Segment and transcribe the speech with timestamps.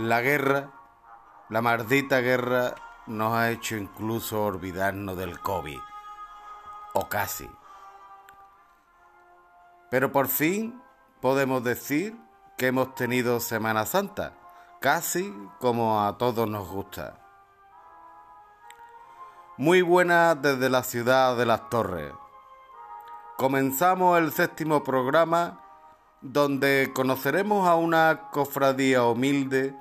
[0.00, 0.70] La guerra,
[1.50, 2.74] la maldita guerra,
[3.06, 5.78] nos ha hecho incluso olvidarnos del COVID.
[6.94, 7.46] O casi.
[9.90, 10.82] Pero por fin
[11.20, 12.16] podemos decir
[12.56, 14.32] que hemos tenido Semana Santa,
[14.80, 17.18] casi como a todos nos gusta.
[19.58, 22.14] Muy buena desde la ciudad de las Torres.
[23.36, 25.60] Comenzamos el séptimo programa
[26.22, 29.76] donde conoceremos a una cofradía humilde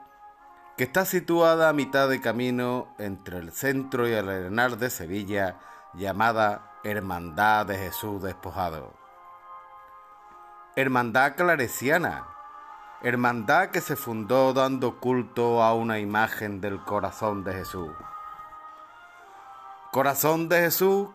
[0.79, 5.59] que está situada a mitad de camino entre el centro y el arenal de Sevilla,
[5.93, 8.93] llamada Hermandad de Jesús Despojado.
[10.77, 12.27] Hermandad claresiana,
[13.01, 17.91] hermandad que se fundó dando culto a una imagen del corazón de Jesús.
[19.91, 21.09] Corazón de Jesús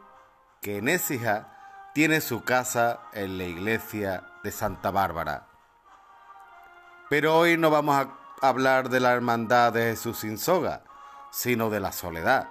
[0.60, 5.46] que en Écija tiene su casa en la iglesia de Santa Bárbara.
[7.08, 10.82] Pero hoy no vamos a hablar de la hermandad de Jesús sin soga,
[11.30, 12.48] sino de la soledad,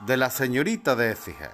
[0.00, 1.52] de la señorita de Écija,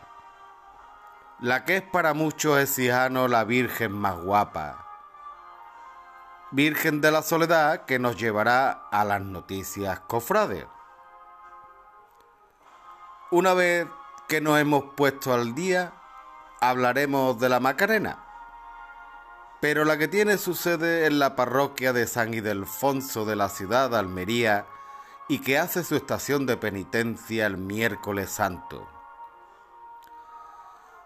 [1.40, 4.86] la que es para muchos ecijanos la Virgen más guapa,
[6.52, 10.64] Virgen de la Soledad que nos llevará a las noticias cofrades.
[13.30, 13.86] Una vez
[14.28, 15.92] que nos hemos puesto al día,
[16.60, 18.25] hablaremos de la Macarena
[19.68, 23.90] pero la que tiene su sede en la parroquia de San Ildefonso de la ciudad
[23.90, 24.64] de Almería
[25.28, 28.88] y que hace su estación de penitencia el miércoles santo.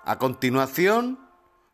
[0.05, 1.19] A continuación,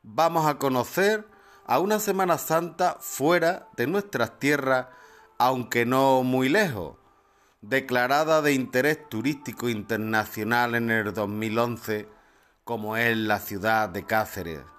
[0.04, 1.28] vamos a conocer
[1.66, 4.86] a una Semana Santa fuera de nuestras tierras,
[5.38, 6.98] aunque no muy lejos,
[7.62, 12.08] declarada de interés turístico internacional en el 2011,
[12.62, 14.75] como es la ciudad de Cáceres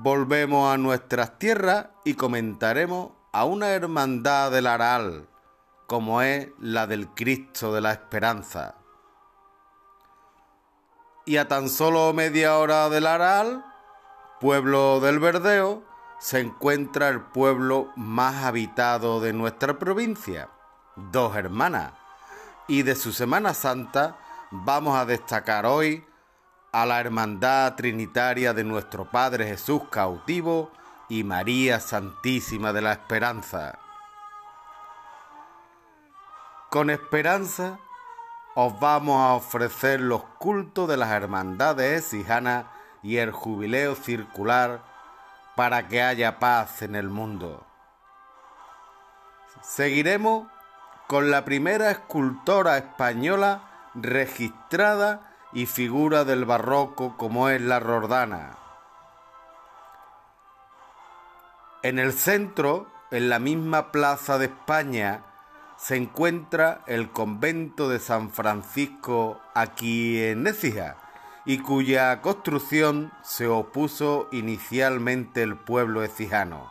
[0.00, 5.28] volvemos a nuestras tierras y comentaremos a una hermandad del Aral,
[5.88, 8.76] como es la del Cristo de la Esperanza.
[11.24, 13.64] Y a tan solo media hora del Aral,
[14.40, 15.82] pueblo del Verdeo,
[16.20, 20.48] se encuentra el pueblo más habitado de nuestra provincia,
[20.94, 21.92] Dos Hermanas.
[22.68, 24.16] Y de su Semana Santa
[24.52, 26.07] vamos a destacar hoy
[26.82, 30.70] a la Hermandad Trinitaria de nuestro Padre Jesús cautivo
[31.08, 33.78] y María Santísima de la Esperanza.
[36.70, 37.80] Con esperanza
[38.54, 42.66] os vamos a ofrecer los cultos de las hermandades exijanas
[43.02, 44.80] y el jubileo circular
[45.56, 47.66] para que haya paz en el mundo.
[49.62, 50.46] Seguiremos
[51.08, 53.62] con la primera escultora española
[53.94, 58.56] registrada y figura del barroco como es la Rordana.
[61.82, 65.22] En el centro, en la misma plaza de España,
[65.76, 70.96] se encuentra el convento de San Francisco aquí en Écija
[71.44, 76.70] y cuya construcción se opuso inicialmente el pueblo ecijano.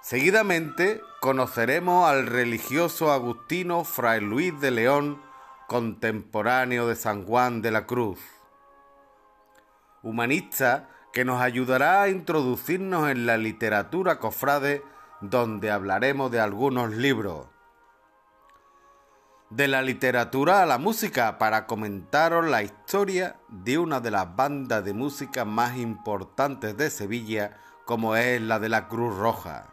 [0.00, 5.27] Seguidamente conoceremos al religioso agustino Fray Luis de León
[5.68, 8.18] contemporáneo de San Juan de la Cruz.
[10.02, 14.82] Humanista que nos ayudará a introducirnos en la literatura cofrade
[15.20, 17.48] donde hablaremos de algunos libros.
[19.50, 24.82] De la literatura a la música para comentaros la historia de una de las bandas
[24.86, 29.66] de música más importantes de Sevilla como es la de la Cruz Roja.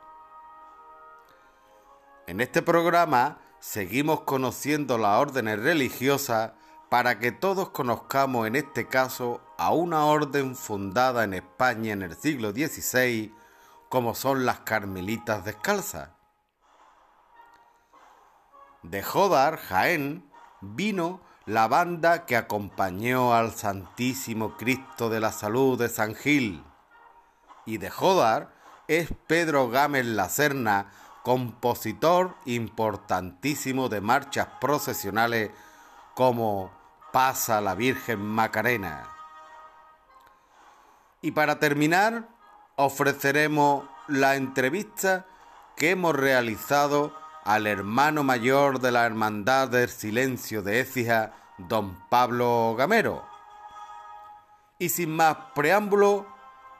[2.27, 6.51] En este programa seguimos conociendo las órdenes religiosas
[6.87, 12.15] para que todos conozcamos en este caso a una orden fundada en España en el
[12.15, 13.33] siglo XVI
[13.89, 16.11] como son las Carmelitas Descalzas.
[18.83, 20.29] De Jodar, Jaén,
[20.61, 26.63] vino la banda que acompañó al Santísimo Cristo de la Salud de San Gil.
[27.65, 28.53] Y de Jodar
[28.87, 30.91] es Pedro Gámez La Serna,
[31.25, 35.49] compositor importantísimo de marchas procesionales
[36.13, 36.71] como
[37.11, 39.09] Pasa la Virgen Macarena.
[41.23, 42.29] Y para terminar,
[42.75, 45.25] ofreceremos la entrevista
[45.75, 47.11] que hemos realizado
[47.43, 53.25] al hermano mayor de la Hermandad del Silencio de Écija, don Pablo Gamero.
[54.77, 56.27] Y sin más preámbulo,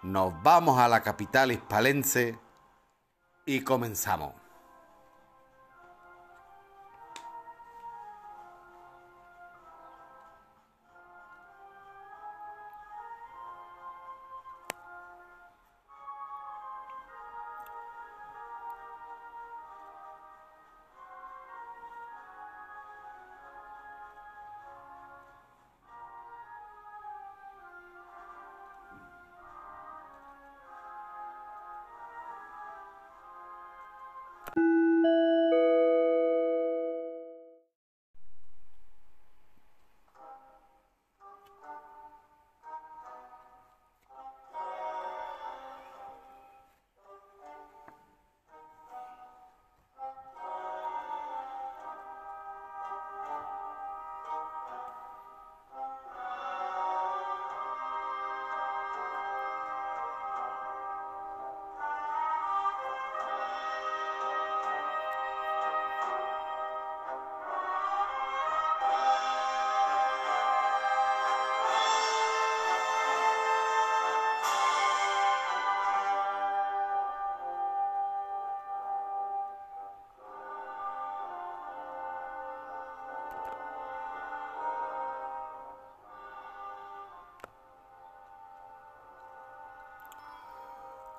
[0.04, 2.45] nos vamos a la capital hispalense
[3.46, 4.45] y comenzamos.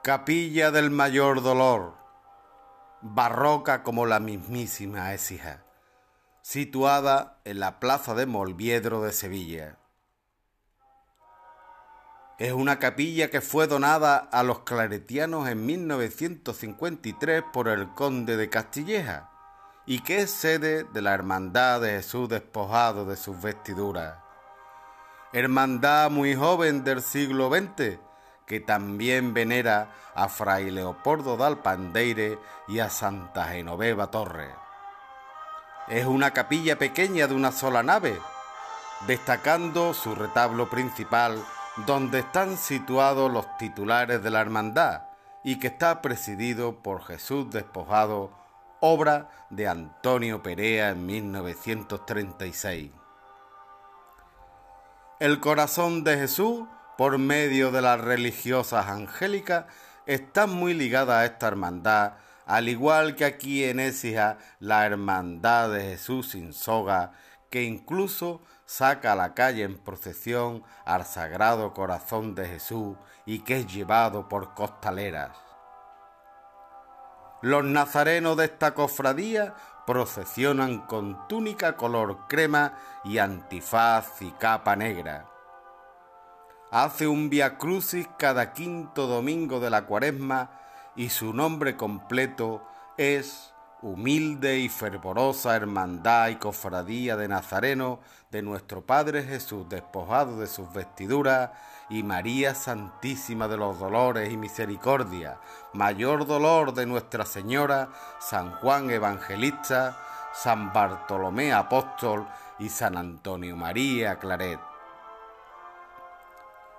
[0.07, 1.97] Capilla del Mayor Dolor,
[3.03, 5.65] barroca como la mismísima Écija,
[6.43, 9.81] situada en la plaza de Molviedro de Sevilla.
[12.39, 18.49] Es una capilla que fue donada a los claretianos en 1953 por el conde de
[18.49, 19.29] Castilleja
[19.87, 24.19] y que es sede de la Hermandad de Jesús despojado de sus vestiduras.
[25.33, 28.07] Hermandad muy joven del siglo XX
[28.47, 32.39] que también venera a Fray Leopoldo Alpandeire
[32.69, 34.55] y a Santa Genoveva Torre.
[35.89, 38.19] Es una capilla pequeña de una sola nave,
[39.07, 41.45] destacando su retablo principal
[41.85, 45.03] donde están situados los titulares de la hermandad
[45.45, 48.31] y que está presidido por Jesús despojado,
[48.81, 52.91] obra de Antonio Perea en 1936.
[55.19, 56.67] El corazón de Jesús,
[56.97, 59.67] por medio de las religiosas angélicas,
[60.07, 62.15] está muy ligada a esta hermandad,
[62.47, 67.13] al igual que aquí en Écija la hermandad de Jesús sin soga,
[67.51, 73.61] que incluso saca a la calle en procesión al Sagrado Corazón de Jesús y que
[73.61, 75.33] es llevado por costaleras.
[77.43, 79.55] Los nazarenos de esta cofradía
[79.87, 82.75] procesionan con túnica color crema
[83.05, 85.36] y antifaz y capa negra.
[86.71, 90.51] Hace un via crucis cada quinto domingo de la cuaresma
[90.97, 98.01] y su nombre completo es humilde y fervorosa hermandad y cofradía de Nazareno
[98.33, 101.51] de nuestro Padre Jesús despojado de sus vestiduras
[101.89, 105.39] y María Santísima de los Dolores y Misericordia,
[105.73, 109.97] mayor dolor de Nuestra Señora, San Juan Evangelista,
[110.35, 112.27] San Bartolomé Apóstol
[112.59, 114.66] y San Antonio María Claret.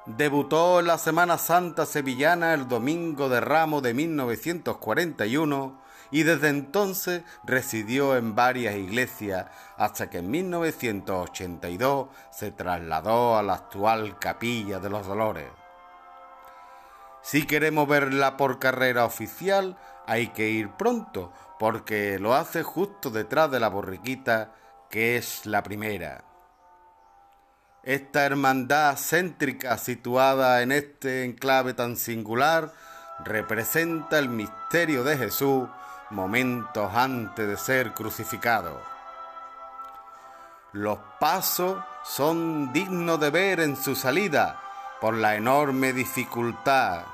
[0.07, 7.23] Debutó en la Semana Santa Sevillana el Domingo de Ramo de 1941 y desde entonces
[7.43, 14.89] residió en varias iglesias hasta que en 1982 se trasladó a la actual Capilla de
[14.89, 15.49] los Dolores.
[17.21, 23.51] Si queremos verla por carrera oficial, hay que ir pronto, porque lo hace justo detrás
[23.51, 24.53] de la borriquita,
[24.89, 26.26] que es la primera.
[27.87, 32.73] Esta hermandad céntrica situada en este enclave tan singular
[33.23, 35.69] representa el misterio de Jesús
[36.09, 38.81] momentos antes de ser crucificado.
[40.73, 44.59] Los pasos son dignos de ver en su salida
[44.99, 47.05] por la enorme dificultad.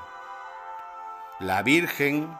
[1.38, 2.36] La Virgen,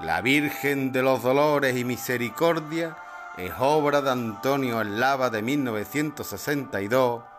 [0.00, 2.96] la Virgen de los Dolores y Misericordia,
[3.36, 7.33] es obra de Antonio Eslava de 1962.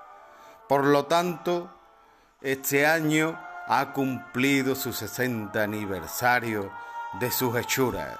[0.67, 1.69] Por lo tanto,
[2.41, 6.71] este año ha cumplido su 60 aniversario
[7.19, 8.17] de sus hechuras.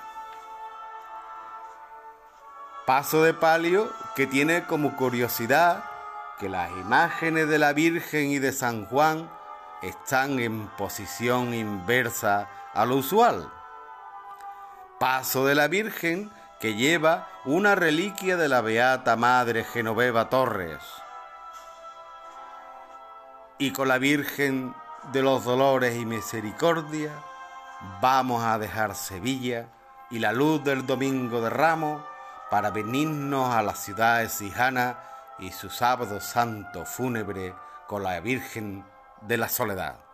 [2.86, 5.84] Paso de palio que tiene como curiosidad
[6.40, 9.30] que las imágenes de la Virgen y de San Juan
[9.82, 13.52] están en posición inversa a lo usual.
[15.00, 20.82] Paso de la Virgen que lleva una reliquia de la Beata Madre Genoveva Torres.
[23.58, 24.74] Y con la Virgen
[25.14, 27.12] de los Dolores y Misericordia
[28.02, 29.68] vamos a dejar Sevilla
[30.12, 32.04] y la luz del Domingo de Ramos
[32.52, 35.00] para venirnos a la ciudad de Sijana
[35.40, 37.54] y su sábado santo fúnebre
[37.88, 38.84] con la Virgen
[39.22, 40.05] de la Soledad.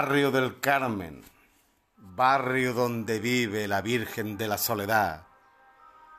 [0.00, 1.22] Barrio del Carmen,
[1.98, 5.26] barrio donde vive la Virgen de la Soledad,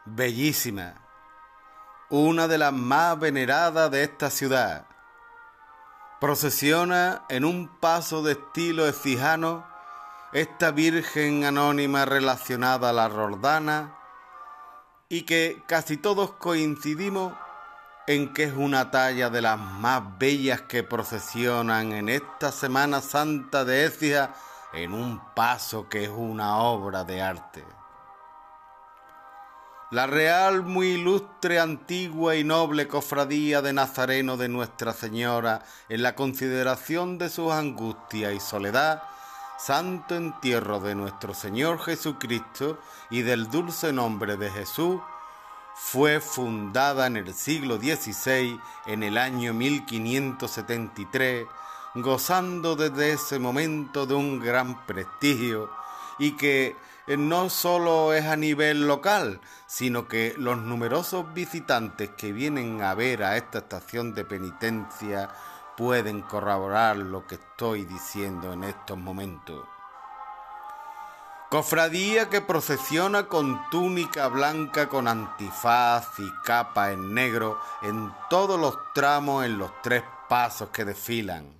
[0.06, 0.94] bellísima,
[2.12, 4.86] una de las más veneradas de esta ciudad.
[6.20, 9.66] Procesiona en un paso de estilo ecijano
[10.32, 13.98] esta Virgen anónima relacionada a la Rordana
[15.10, 17.34] y que casi todos coincidimos
[18.08, 23.64] en que es una talla de las más bellas que procesionan en esta Semana Santa
[23.66, 24.34] de Écija
[24.74, 27.64] en un paso que es una obra de arte.
[29.92, 36.16] La real, muy ilustre, antigua y noble cofradía de Nazareno de Nuestra Señora, en la
[36.16, 39.04] consideración de sus angustias y soledad,
[39.60, 42.80] santo entierro de nuestro Señor Jesucristo
[43.10, 45.02] y del dulce nombre de Jesús,
[45.84, 51.48] fue fundada en el siglo XVI, en el año 1573,
[51.96, 55.70] gozando desde ese momento de un gran prestigio
[56.18, 56.78] y que
[57.18, 63.24] no solo es a nivel local, sino que los numerosos visitantes que vienen a ver
[63.24, 65.30] a esta estación de penitencia
[65.76, 69.71] pueden corroborar lo que estoy diciendo en estos momentos.
[71.52, 78.78] Cofradía que procesiona con túnica blanca con antifaz y capa en negro en todos los
[78.94, 81.54] tramos en los tres pasos que desfilan.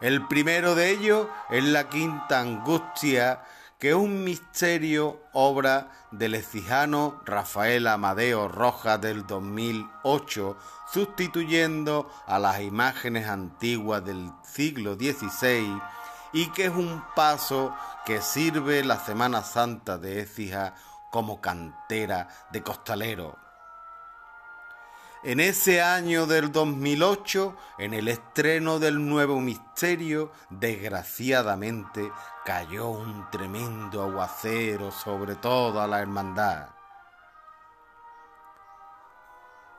[0.00, 3.42] El primero de ellos es la quinta angustia,
[3.80, 10.56] que es un misterio obra del ecijano Rafael Amadeo Rojas del 2008,
[10.92, 15.82] sustituyendo a las imágenes antiguas del siglo XVI
[16.32, 17.74] y que es un paso
[18.10, 20.74] que sirve la Semana Santa de Écija
[21.12, 23.38] como cantera de costalero.
[25.22, 32.10] En ese año del 2008, en el estreno del nuevo misterio, desgraciadamente
[32.44, 36.70] cayó un tremendo aguacero sobre toda la hermandad.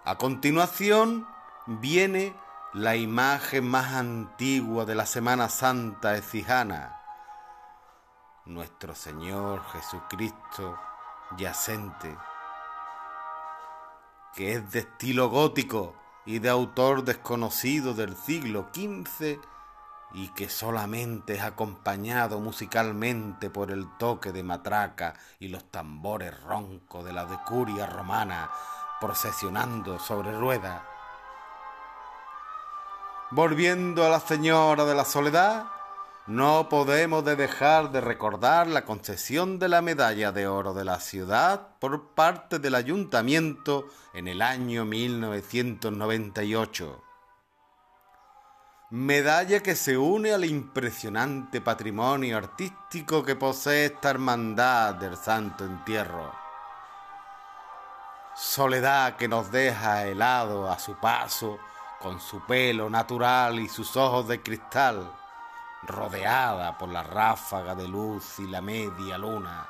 [0.06, 1.28] A continuación
[1.68, 2.34] viene
[2.72, 7.01] la imagen más antigua de la Semana Santa ecijana,
[8.46, 10.78] nuestro Señor Jesucristo
[11.38, 12.18] yacente,
[14.36, 15.96] que es de estilo gótico
[16.26, 19.40] y de autor desconocido del siglo XV
[20.14, 27.06] y que solamente es acompañado musicalmente por el toque de matraca y los tambores roncos
[27.06, 28.52] de la decuria romana
[29.00, 30.82] procesionando sobre ruedas
[33.34, 35.64] Volviendo a la Señora de la Soledad,
[36.28, 41.70] no podemos dejar de recordar la concesión de la medalla de oro de la ciudad
[41.80, 47.04] por parte del ayuntamiento en el año 1998.
[48.92, 56.32] Medalla que se une al impresionante patrimonio artístico que posee esta hermandad del Santo Entierro.
[58.36, 61.58] Soledad que nos deja helado a su paso
[62.02, 65.12] con su pelo natural y sus ojos de cristal,
[65.84, 69.68] rodeada por la ráfaga de luz y la media luna.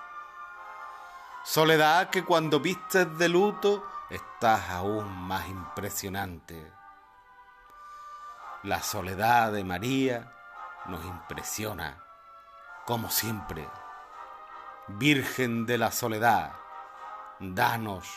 [1.43, 6.71] Soledad que cuando vistes de luto estás aún más impresionante.
[8.63, 10.33] La soledad de María
[10.85, 12.03] nos impresiona,
[12.85, 13.67] como siempre.
[14.87, 16.53] Virgen de la soledad,
[17.39, 18.07] danos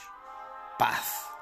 [0.78, 1.33] paz.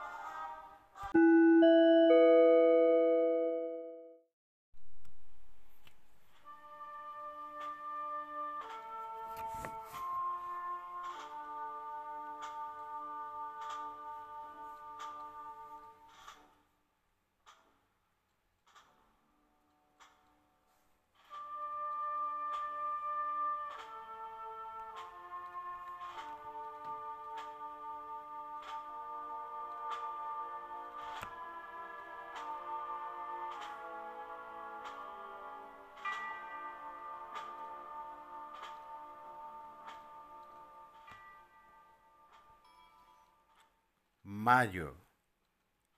[44.62, 44.95] Mayo,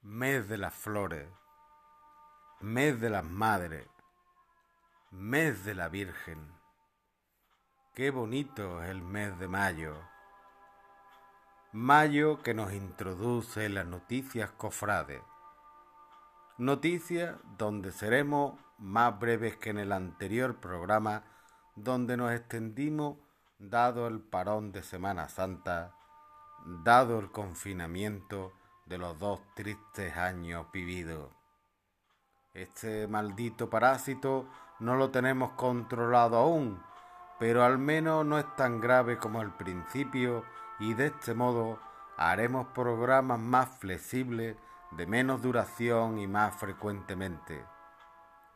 [0.00, 1.28] mes de las flores,
[2.60, 3.86] mes de las madres,
[5.10, 6.38] mes de la Virgen.
[7.94, 9.94] Qué bonito es el mes de mayo.
[11.72, 15.20] Mayo que nos introduce las noticias cofrades.
[16.56, 21.24] Noticias donde seremos más breves que en el anterior programa
[21.76, 23.18] donde nos extendimos
[23.58, 25.94] dado el parón de Semana Santa
[26.64, 28.52] dado el confinamiento
[28.86, 31.30] de los dos tristes años vividos.
[32.54, 36.82] Este maldito parásito no lo tenemos controlado aún,
[37.38, 40.44] pero al menos no es tan grave como al principio
[40.78, 41.78] y de este modo
[42.16, 44.56] haremos programas más flexibles,
[44.92, 47.64] de menos duración y más frecuentemente.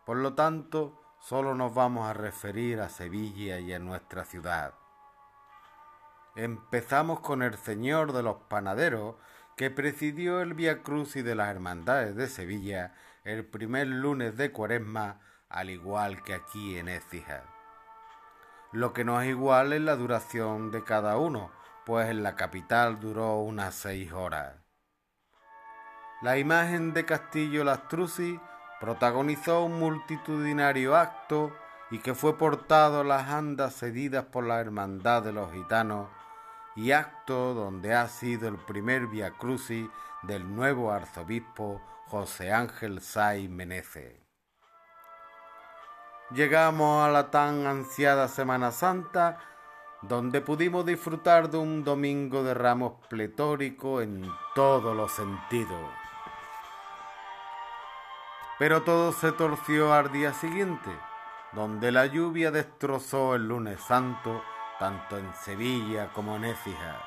[0.07, 4.75] Por lo tanto, solo nos vamos a referir a Sevilla y a nuestra ciudad.
[6.39, 9.17] Empezamos con el Señor de los Panaderos,
[9.57, 15.19] que presidió el Via Crucis de las Hermandades de Sevilla el primer lunes de Cuaresma,
[15.49, 17.43] al igual que aquí en Écija.
[18.71, 21.51] Lo que no es igual es la duración de cada uno,
[21.85, 24.55] pues en la capital duró unas seis horas.
[26.23, 28.39] La imagen de Castillo Lastrucci
[28.79, 31.53] protagonizó un multitudinario acto
[31.91, 36.07] y que fue portado a las andas cedidas por la Hermandad de los Gitanos
[36.79, 39.89] y acto donde ha sido el primer Via Crucis
[40.23, 44.21] del nuevo arzobispo José Ángel Say Menece.
[46.31, 49.41] Llegamos a la tan ansiada Semana Santa,
[50.03, 55.91] donde pudimos disfrutar de un domingo de ramos pletórico en todos los sentidos.
[58.61, 60.91] Pero todo se torció al día siguiente,
[61.55, 64.45] donde la lluvia destrozó el lunes santo
[64.79, 67.05] tanto en Sevilla como en Écija.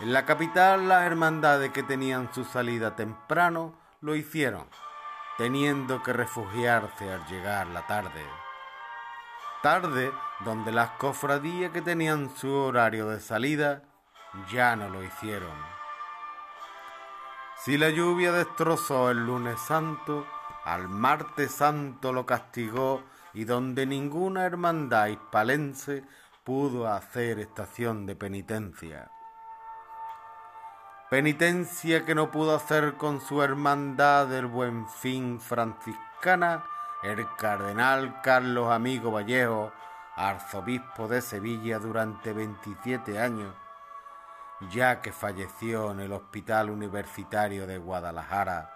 [0.00, 4.66] En la capital las hermandades que tenían su salida temprano lo hicieron,
[5.38, 8.24] teniendo que refugiarse al llegar la tarde.
[9.62, 10.10] Tarde
[10.44, 13.82] donde las cofradías que tenían su horario de salida
[14.50, 15.54] ya no lo hicieron.
[17.58, 20.26] Si la lluvia destrozó el lunes santo,
[20.64, 26.04] al martes santo lo castigó y donde ninguna hermandad hispalense
[26.44, 29.10] pudo hacer estación de penitencia.
[31.10, 36.64] Penitencia que no pudo hacer con su hermandad del buen fin franciscana
[37.02, 39.72] el cardenal Carlos Amigo Vallejo,
[40.16, 43.54] arzobispo de Sevilla durante 27 años,
[44.70, 48.70] ya que falleció en el Hospital Universitario de Guadalajara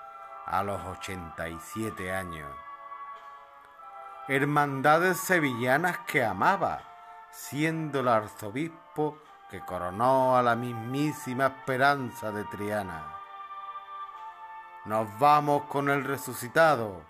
[0.45, 2.51] a los 87 años.
[4.29, 6.96] Hermandades sevillanas que amaba,
[7.37, 9.19] siendo el arzobispo
[9.51, 13.15] que coronó a la mismísima esperanza de Triana.
[14.87, 17.03] Nos vamos con el resucitado.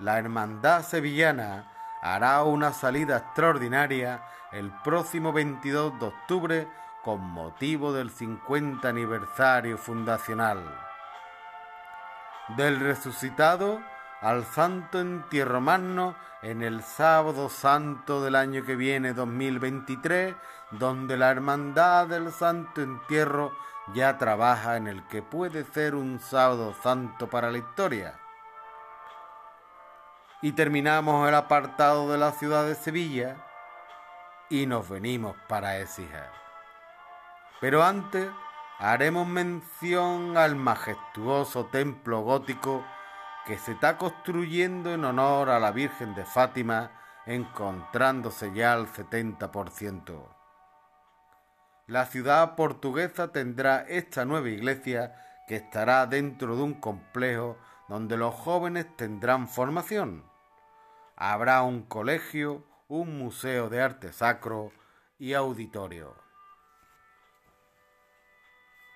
[0.00, 6.68] La hermandad sevillana hará una salida extraordinaria el próximo 22 de octubre
[7.04, 10.58] con motivo del 50 aniversario fundacional.
[12.56, 13.80] Del resucitado
[14.20, 20.34] al Santo Entierro Magno en el sábado santo del año que viene 2023,
[20.72, 23.52] donde la Hermandad del Santo Entierro
[23.94, 28.18] ya trabaja en el que puede ser un sábado santo para la historia.
[30.42, 33.36] Y terminamos el apartado de la ciudad de Sevilla
[34.50, 36.30] y nos venimos para Écija.
[37.60, 38.30] Pero antes
[38.78, 42.84] haremos mención al majestuoso templo gótico
[43.48, 46.90] que se está construyendo en honor a la Virgen de Fátima,
[47.24, 50.22] encontrándose ya al 70%.
[51.86, 55.14] La ciudad portuguesa tendrá esta nueva iglesia
[55.46, 57.56] que estará dentro de un complejo
[57.88, 60.24] donde los jóvenes tendrán formación.
[61.16, 64.72] Habrá un colegio, un museo de arte sacro
[65.18, 66.14] y auditorio.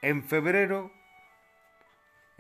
[0.03, 0.93] En febrero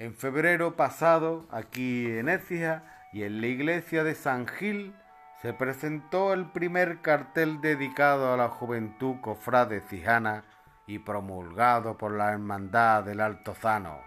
[0.02, 4.96] en febrero pasado, aquí en Écija y en la iglesia de San Gil,
[5.40, 10.42] se presentó el primer cartel dedicado a la juventud cofrade cijana
[10.88, 14.00] y promulgado por la Hermandad del Altozano.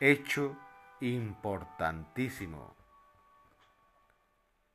[0.00, 0.56] Hecho
[1.00, 2.74] importantísimo.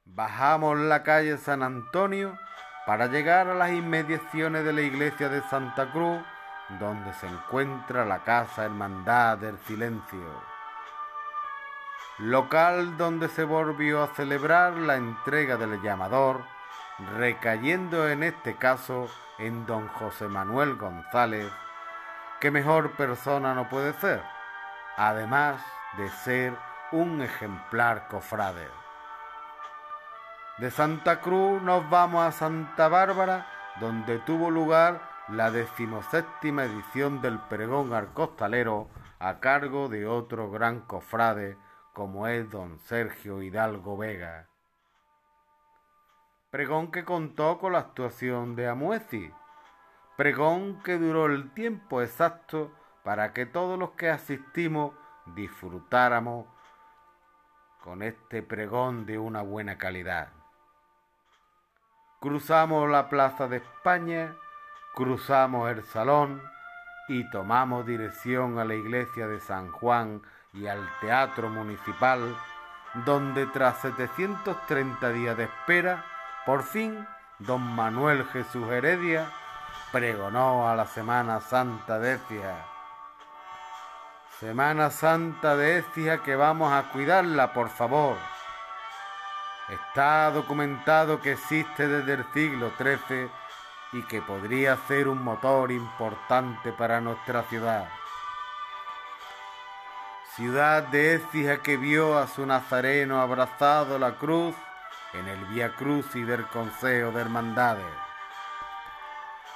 [0.06, 2.38] Bajamos la calle San Antonio
[2.86, 6.22] para llegar a las inmediaciones de la iglesia de Santa Cruz
[6.79, 10.41] donde se encuentra la Casa Hermandad del Silencio,
[12.17, 16.43] local donde se volvió a celebrar la entrega del llamador,
[17.17, 19.07] recayendo en este caso
[19.38, 21.51] en don José Manuel González,
[22.39, 24.23] que mejor persona no puede ser,
[24.97, 25.62] además
[25.97, 26.57] de ser
[26.91, 28.69] un ejemplar cofrade.
[30.57, 33.47] De Santa Cruz nos vamos a Santa Bárbara,
[33.79, 41.58] donde tuvo lugar la decimoséptima edición del pregón arcostalero a cargo de otro gran cofrade
[41.94, 44.50] como es don Sergio Hidalgo Vega.
[46.50, 49.32] Pregón que contó con la actuación de Amuezi,
[50.17, 54.94] pregón que duró el tiempo exacto para que todos los que asistimos
[55.28, 56.46] disfrutáramos
[57.82, 60.28] con este pregón de una buena calidad.
[62.20, 64.36] Cruzamos la Plaza de España
[64.93, 66.41] Cruzamos el salón
[67.08, 70.21] y tomamos dirección a la iglesia de San Juan
[70.54, 72.36] y al teatro municipal,
[73.06, 76.04] donde tras 730 días de espera,
[76.45, 77.08] por fin,
[77.39, 79.32] don Manuel Jesús Heredia
[79.93, 82.65] pregonó a la Semana Santa de Écija.
[84.41, 88.17] Semana Santa de Écija que vamos a cuidarla, por favor.
[89.69, 93.40] Está documentado que existe desde el siglo XIII
[93.93, 97.89] y que podría ser un motor importante para nuestra ciudad.
[100.36, 104.56] Ciudad de Écija que vio a su nazareno abrazado la cruz
[105.13, 105.73] en el Vía
[106.13, 107.93] y del Consejo de Hermandades.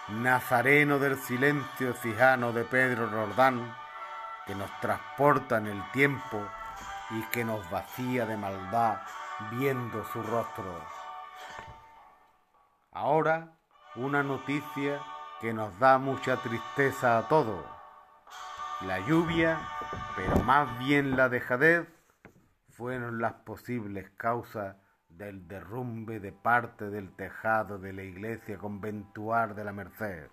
[0.10, 3.74] Nazareno del silencio cijano de Pedro Rordán,
[4.46, 6.46] que nos transporta en el tiempo
[7.12, 8.98] y que nos vacía de maldad
[9.52, 10.82] viendo su rostro.
[12.92, 13.55] Ahora,
[13.96, 15.02] una noticia
[15.40, 17.66] que nos da mucha tristeza a todos.
[18.82, 19.58] La lluvia,
[20.18, 21.88] pero más bien la dejadez,
[22.70, 24.76] fueron las posibles causas
[25.08, 30.30] del derrumbe de parte del tejado de la iglesia conventual de la Merced.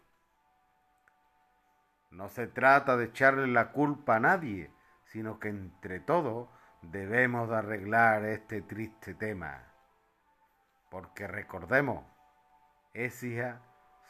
[2.11, 4.73] No se trata de echarle la culpa a nadie,
[5.05, 6.49] sino que entre todos
[6.83, 9.73] debemos de arreglar este triste tema.
[10.91, 12.05] Porque recordemos,
[12.95, 13.25] es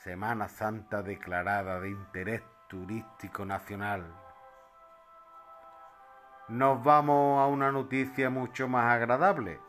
[0.03, 4.05] Semana Santa declarada de interés turístico nacional.
[6.49, 9.61] Nos vamos a una noticia mucho más agradable,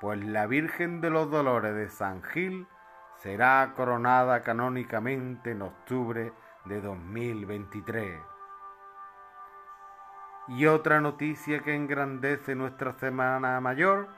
[0.00, 2.68] pues la Virgen de los Dolores de San Gil
[3.16, 6.32] será coronada canónicamente en octubre
[6.64, 8.20] de 2023.
[10.48, 14.08] Y otra noticia que engrandece nuestra Semana Mayor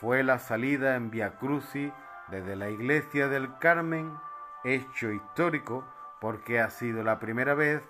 [0.00, 1.92] fue la salida en Via Crucis
[2.30, 4.18] desde la Iglesia del Carmen,
[4.64, 5.84] hecho histórico
[6.20, 7.82] porque ha sido la primera vez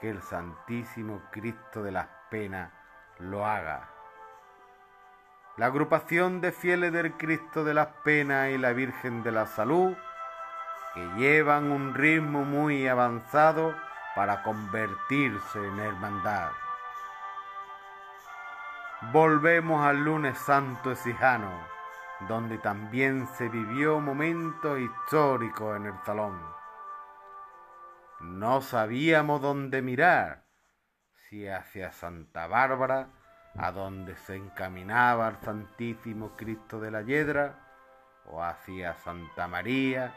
[0.00, 2.72] que el Santísimo Cristo de las Penas
[3.18, 3.88] lo haga.
[5.56, 9.94] La agrupación de fieles del Cristo de las Penas y la Virgen de la Salud,
[10.94, 13.74] que llevan un ritmo muy avanzado
[14.16, 16.50] para convertirse en hermandad.
[19.12, 21.50] Volvemos al lunes santo exijano,
[22.28, 26.40] donde también se vivió momentos históricos en el salón.
[28.20, 30.44] No sabíamos dónde mirar,
[31.28, 33.08] si hacia Santa Bárbara,
[33.56, 37.60] a donde se encaminaba el Santísimo Cristo de la Yedra,
[38.26, 40.14] o hacia Santa María,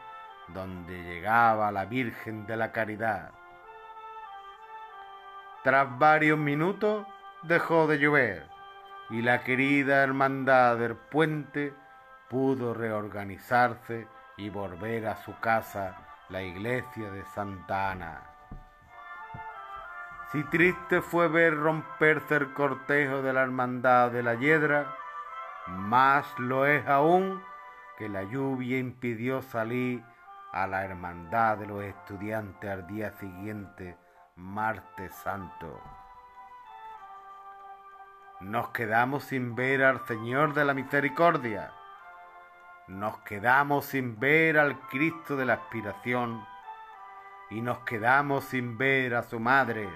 [0.48, 3.32] donde llegaba la Virgen de la Caridad.
[5.64, 7.06] Tras varios minutos
[7.44, 8.48] dejó de llover
[9.10, 11.74] y la querida hermandad del puente
[12.30, 15.96] pudo reorganizarse y volver a su casa,
[16.30, 18.22] la iglesia de Santa Ana.
[20.32, 24.94] Si triste fue ver romperse el cortejo de la hermandad de la Hiedra,
[25.68, 27.42] más lo es aún
[27.98, 30.04] que la lluvia impidió salir
[30.52, 33.98] a la hermandad de los estudiantes al día siguiente,
[34.36, 35.82] martes santo.
[38.40, 41.72] Nos quedamos sin ver al Señor de la Misericordia.
[42.88, 46.46] Nos quedamos sin ver al Cristo de la Aspiración.
[47.50, 49.90] Y nos quedamos sin ver a su Madre,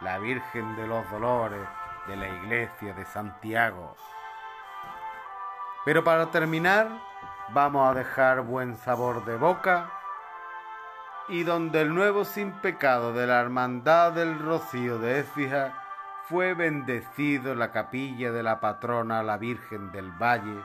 [0.00, 1.66] la Virgen de los Dolores
[2.06, 3.96] de la Iglesia de Santiago.
[5.84, 6.88] Pero para terminar,
[7.48, 9.90] vamos a dejar buen sabor de boca
[11.28, 15.82] y donde el nuevo sin pecado de la Hermandad del Rocío de Écija
[16.28, 20.62] fue bendecido la capilla de la patrona la Virgen del Valle,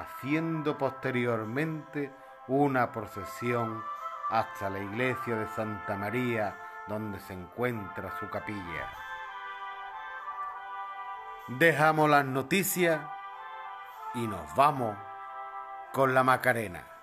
[0.00, 2.12] haciendo posteriormente
[2.46, 3.82] una procesión
[4.30, 6.56] hasta la iglesia de Santa María,
[6.86, 8.88] donde se encuentra su capilla.
[11.48, 13.00] Dejamos las noticias
[14.14, 14.96] y nos vamos
[15.92, 16.97] con la Macarena.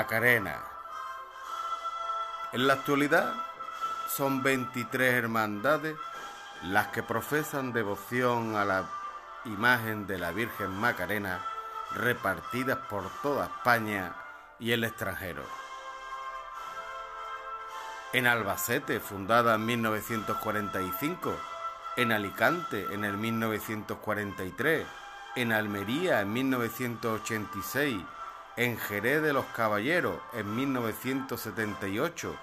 [0.00, 0.56] Macarena,
[2.52, 3.34] En la actualidad
[4.08, 5.94] son 23 hermandades
[6.62, 8.88] las que profesan devoción a la
[9.44, 11.40] imagen de la Virgen Macarena
[11.94, 14.14] repartidas por toda España
[14.58, 15.42] y el extranjero.
[18.14, 21.36] En Albacete, fundada en 1945,
[21.98, 24.86] en Alicante en el 1943,
[25.36, 28.02] en Almería en 1986,
[28.56, 32.36] en Jerez de los Caballeros en 1978,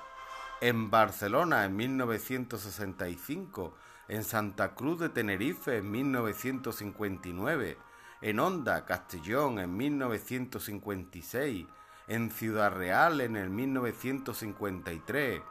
[0.61, 3.75] en Barcelona en 1965,
[4.07, 7.77] en Santa Cruz de Tenerife en 1959,
[8.21, 11.67] en Honda, Castellón en 1956,
[12.07, 15.41] en Ciudad Real en el 1953,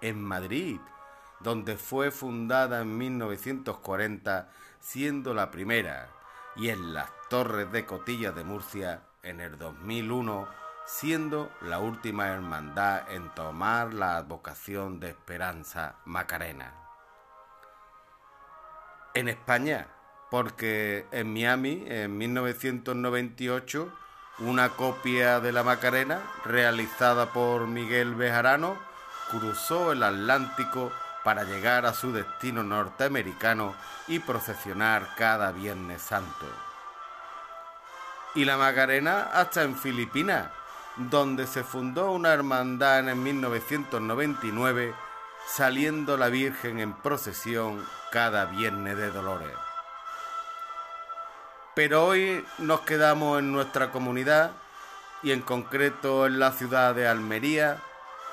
[0.00, 0.80] en Madrid,
[1.40, 6.08] donde fue fundada en 1940, siendo la primera,
[6.56, 10.48] y en las Torres de Cotilla de Murcia en el 2001,
[10.84, 16.74] siendo la última hermandad en tomar la advocación de Esperanza Macarena.
[19.14, 19.86] En España,
[20.28, 23.92] porque en Miami, en 1998,
[24.40, 28.76] una copia de la Macarena, realizada por Miguel Bejarano,
[29.30, 30.90] cruzó el Atlántico
[31.22, 33.76] para llegar a su destino norteamericano
[34.08, 36.71] y procesionar cada Viernes Santo.
[38.34, 40.48] Y la Macarena hasta en Filipinas,
[40.96, 44.94] donde se fundó una hermandad en 1999,
[45.46, 49.56] saliendo la Virgen en procesión cada Viernes de Dolores.
[51.74, 54.52] Pero hoy nos quedamos en nuestra comunidad
[55.22, 57.78] y en concreto en la ciudad de Almería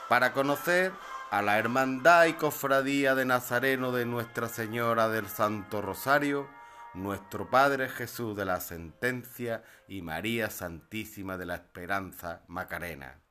[0.10, 0.92] para conocer
[1.32, 6.48] a la Hermandad y Cofradía de Nazareno de Nuestra Señora del Santo Rosario,
[6.94, 13.22] nuestro Padre Jesús de la Sentencia y María Santísima de la Esperanza Macarena.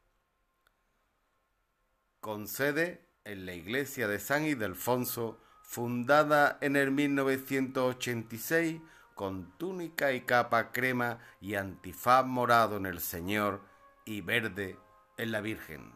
[2.21, 8.81] Con sede en la iglesia de San Ildefonso, fundada en el 1986
[9.14, 13.61] con túnica y capa crema y antifaz morado en el Señor
[14.05, 14.79] y verde
[15.16, 15.92] en la Virgen,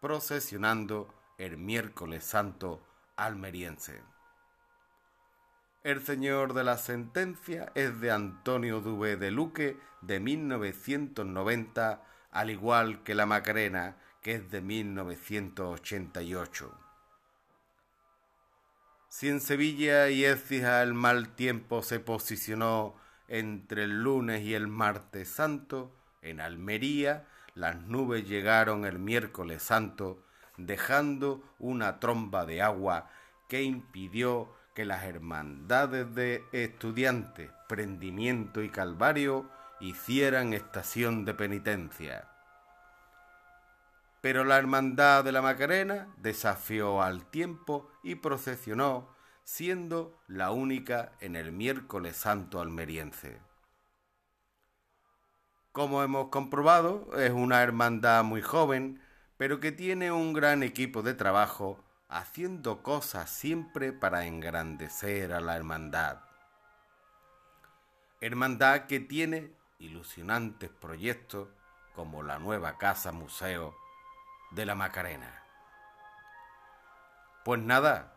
[0.00, 2.82] procesionando el miércoles santo
[3.14, 4.15] almeriense.
[5.86, 13.04] El Señor de la Sentencia es de Antonio Duve de Luque de 1990, al igual
[13.04, 16.76] que la Macarena, que es de 1988.
[19.08, 22.96] Si en Sevilla y Écija el mal tiempo se posicionó
[23.28, 30.20] entre el lunes y el martes santo, en Almería las nubes llegaron el miércoles santo,
[30.56, 33.08] dejando una tromba de agua
[33.46, 39.48] que impidió que las hermandades de estudiantes, prendimiento y calvario
[39.80, 42.28] hicieran estación de penitencia.
[44.20, 49.08] Pero la hermandad de la Macarena desafió al tiempo y procesionó,
[49.44, 53.40] siendo la única en el miércoles santo almeriense.
[55.72, 59.00] Como hemos comprobado, es una hermandad muy joven,
[59.38, 65.56] pero que tiene un gran equipo de trabajo, haciendo cosas siempre para engrandecer a la
[65.56, 66.20] hermandad.
[68.20, 71.48] Hermandad que tiene ilusionantes proyectos
[71.94, 73.74] como la nueva casa museo
[74.52, 75.42] de la Macarena.
[77.44, 78.14] Pues nada,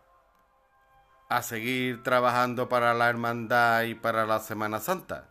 [1.30, 5.30] a seguir trabajando para la hermandad y para la Semana Santa.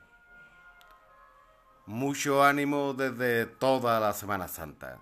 [1.87, 4.99] Mucho ánimo desde toda la Semana Santa.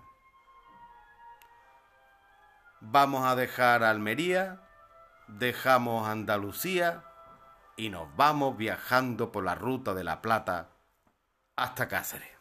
[2.79, 4.61] Vamos a dejar Almería,
[5.27, 7.03] dejamos Andalucía
[7.75, 10.69] y nos vamos viajando por la ruta de la Plata
[11.55, 12.36] hasta Cáceres.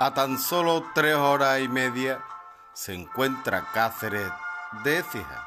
[0.00, 2.22] A tan solo tres horas y media
[2.72, 4.30] se encuentra Cáceres
[4.84, 5.44] de Écija.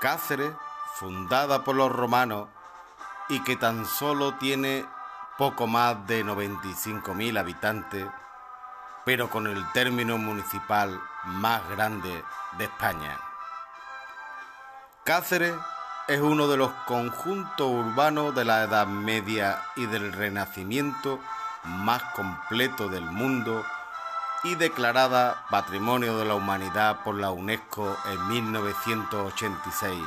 [0.00, 0.52] Cáceres,
[0.96, 2.48] fundada por los romanos
[3.28, 4.84] y que tan solo tiene
[5.38, 8.08] poco más de 95.000 habitantes,
[9.04, 12.24] pero con el término municipal más grande
[12.58, 13.16] de España.
[15.04, 15.54] Cáceres
[16.08, 21.20] es uno de los conjuntos urbanos de la Edad Media y del Renacimiento
[21.64, 23.64] más completo del mundo
[24.44, 30.02] y declarada Patrimonio de la Humanidad por la UNESCO en 1986.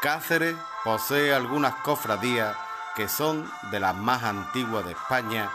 [0.00, 2.56] Cáceres posee algunas cofradías
[2.94, 5.50] que son de las más antiguas de España,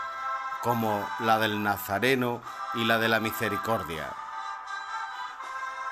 [0.62, 2.42] como la del Nazareno
[2.76, 4.14] y la de la Misericordia.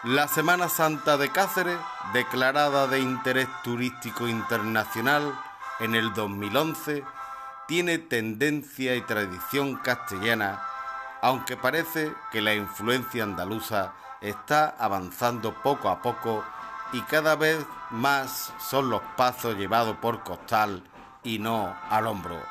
[0.03, 1.77] La Semana Santa de Cáceres,
[2.13, 5.37] declarada de interés turístico internacional
[5.79, 7.03] en el 2011,
[7.69, 10.59] tiene tendencia y tradición castellana,
[11.21, 16.43] aunque parece que la influencia andaluza está avanzando poco a poco
[16.93, 20.83] y cada vez más son los pasos llevados por costal
[21.21, 22.41] y no al hombro.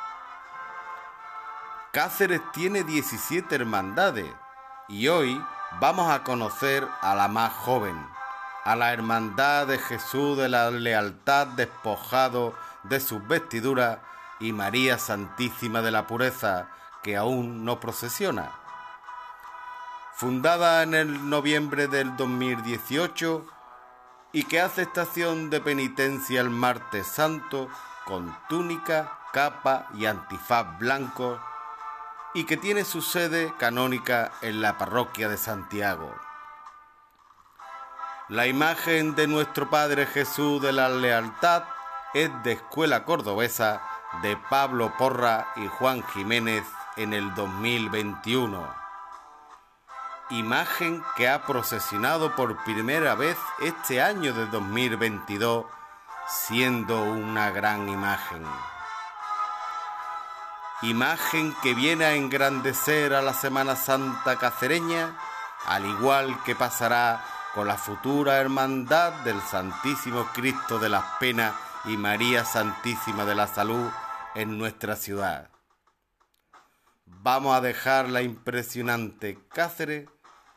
[1.92, 4.33] Cáceres tiene 17 hermandades
[4.87, 5.44] y hoy
[5.81, 7.96] vamos a conocer a la más joven,
[8.64, 12.54] a la Hermandad de Jesús de la Lealtad despojado
[12.85, 13.98] de sus vestiduras
[14.40, 16.68] y María Santísima de la Pureza,
[17.03, 18.53] que aún no procesiona.
[20.14, 23.47] Fundada en el noviembre del 2018
[24.32, 27.68] y que hace estación de penitencia el martes santo
[28.05, 31.41] con túnica, capa y antifaz blanco
[32.34, 36.14] y que tiene su sede canónica en la parroquia de Santiago.
[38.28, 41.64] La imagen de nuestro Padre Jesús de la Lealtad
[42.12, 43.80] es de escuela cordobesa
[44.22, 46.64] de Pablo Porra y Juan Jiménez
[46.96, 48.66] en el 2021.
[50.30, 55.64] Imagen que ha procesionado por primera vez este año de 2022,
[56.26, 58.44] siendo una gran imagen.
[60.82, 65.16] Imagen que viene a engrandecer a la Semana Santa cacereña,
[65.66, 71.54] al igual que pasará con la futura hermandad del Santísimo Cristo de las Penas
[71.85, 73.91] y María Santísima de la Salud
[74.35, 75.51] en nuestra ciudad.
[77.07, 80.09] Vamos a dejar la impresionante Cáceres,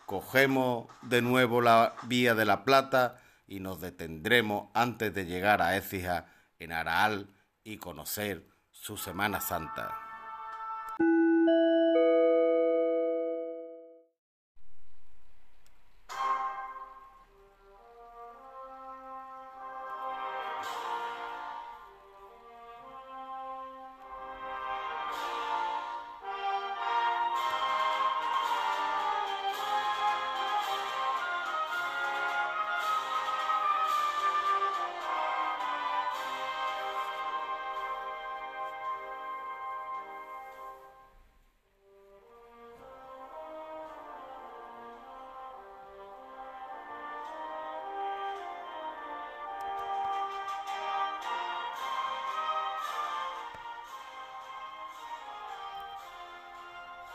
[0.05, 5.75] cogemos de nuevo la vía de la Plata y nos detendremos antes de llegar a
[5.75, 6.25] Écija
[6.59, 7.29] en Araal
[7.63, 9.97] y conocer su Semana Santa.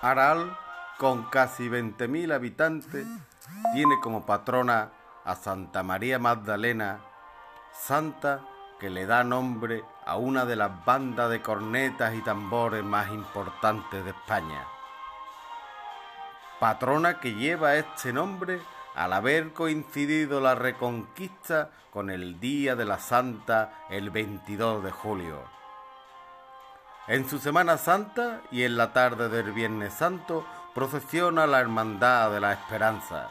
[0.06, 0.56] Aral,
[0.98, 3.08] con casi 20.000 habitantes,
[3.74, 4.92] tiene como patrona
[5.24, 7.00] a Santa María Magdalena,
[7.72, 8.40] santa
[8.78, 14.04] que le da nombre a una de las bandas de cornetas y tambores más importantes
[14.04, 14.64] de España.
[16.60, 18.60] Patrona que lleva este nombre
[18.94, 25.55] al haber coincidido la reconquista con el Día de la Santa el 22 de julio.
[27.08, 30.44] En su Semana Santa y en la tarde del Viernes Santo
[30.74, 33.28] procesiona la Hermandad de la Esperanza.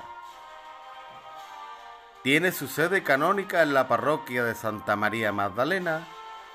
[2.24, 6.08] Tiene su sede canónica en la parroquia de Santa María Magdalena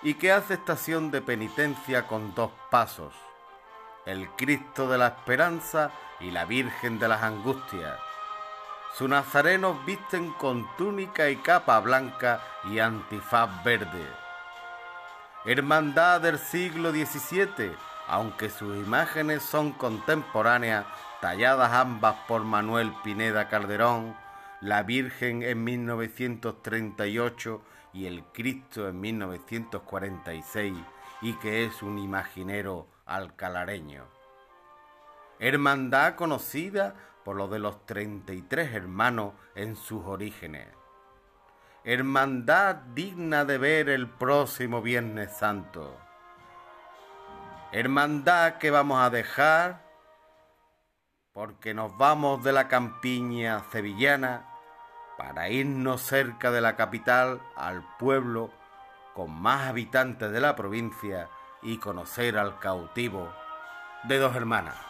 [0.02, 3.12] y que hace estación de penitencia con dos pasos,
[4.06, 5.90] el Cristo de la Esperanza
[6.20, 7.98] y la Virgen de las Angustias.
[8.94, 14.29] Sus nazarenos visten con túnica y capa blanca y antifaz verde
[15.44, 17.72] hermandad del siglo XVII,
[18.06, 20.84] aunque sus imágenes son contemporáneas,
[21.20, 24.14] talladas ambas por Manuel Pineda Calderón,
[24.60, 27.62] la Virgen en 1938
[27.94, 30.74] y el Cristo en 1946,
[31.22, 34.04] y que es un imaginero alcalareño.
[35.38, 40.79] Hermandad conocida por lo de los 33 hermanos en sus orígenes
[41.92, 45.98] hermandad digna de ver el próximo Viernes Santo.
[47.72, 49.82] Hermandad que vamos a dejar
[51.32, 54.46] porque nos vamos de la campiña sevillana
[55.18, 58.52] para irnos cerca de la capital al pueblo
[59.12, 61.28] con más habitantes de la provincia
[61.60, 63.34] y conocer al cautivo
[64.04, 64.89] de dos hermanas.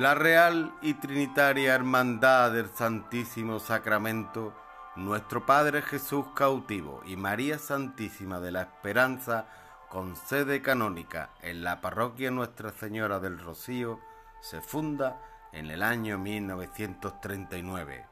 [0.00, 4.54] La Real y Trinitaria Hermandad del Santísimo Sacramento,
[4.96, 9.44] nuestro Padre Jesús cautivo y María Santísima de la Esperanza,
[9.90, 14.00] con sede canónica en la parroquia Nuestra Señora del Rocío,
[14.40, 15.20] se funda
[15.52, 18.06] en el año 1939,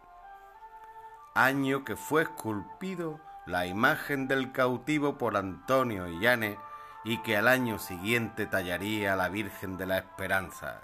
[1.35, 6.59] año que fue esculpido la imagen del cautivo por Antonio Illane
[7.03, 10.83] y que al año siguiente tallaría la Virgen de la Esperanza.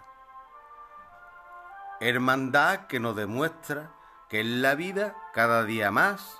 [2.01, 3.93] Hermandad que nos demuestra
[4.29, 6.39] que en la vida cada día más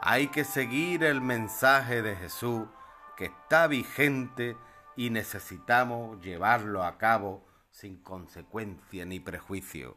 [0.00, 2.68] hay que seguir el mensaje de Jesús
[3.16, 4.56] que está vigente
[4.94, 9.96] y necesitamos llevarlo a cabo sin consecuencia ni prejuicio.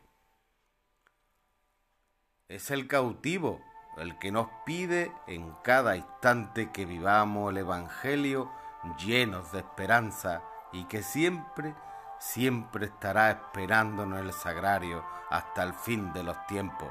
[2.48, 3.62] Es el cautivo
[3.98, 8.52] el que nos pide en cada instante que vivamos el Evangelio
[8.98, 11.76] llenos de esperanza y que siempre
[12.20, 16.90] siempre estará esperándonos el sagrario hasta el fin de los tiempos.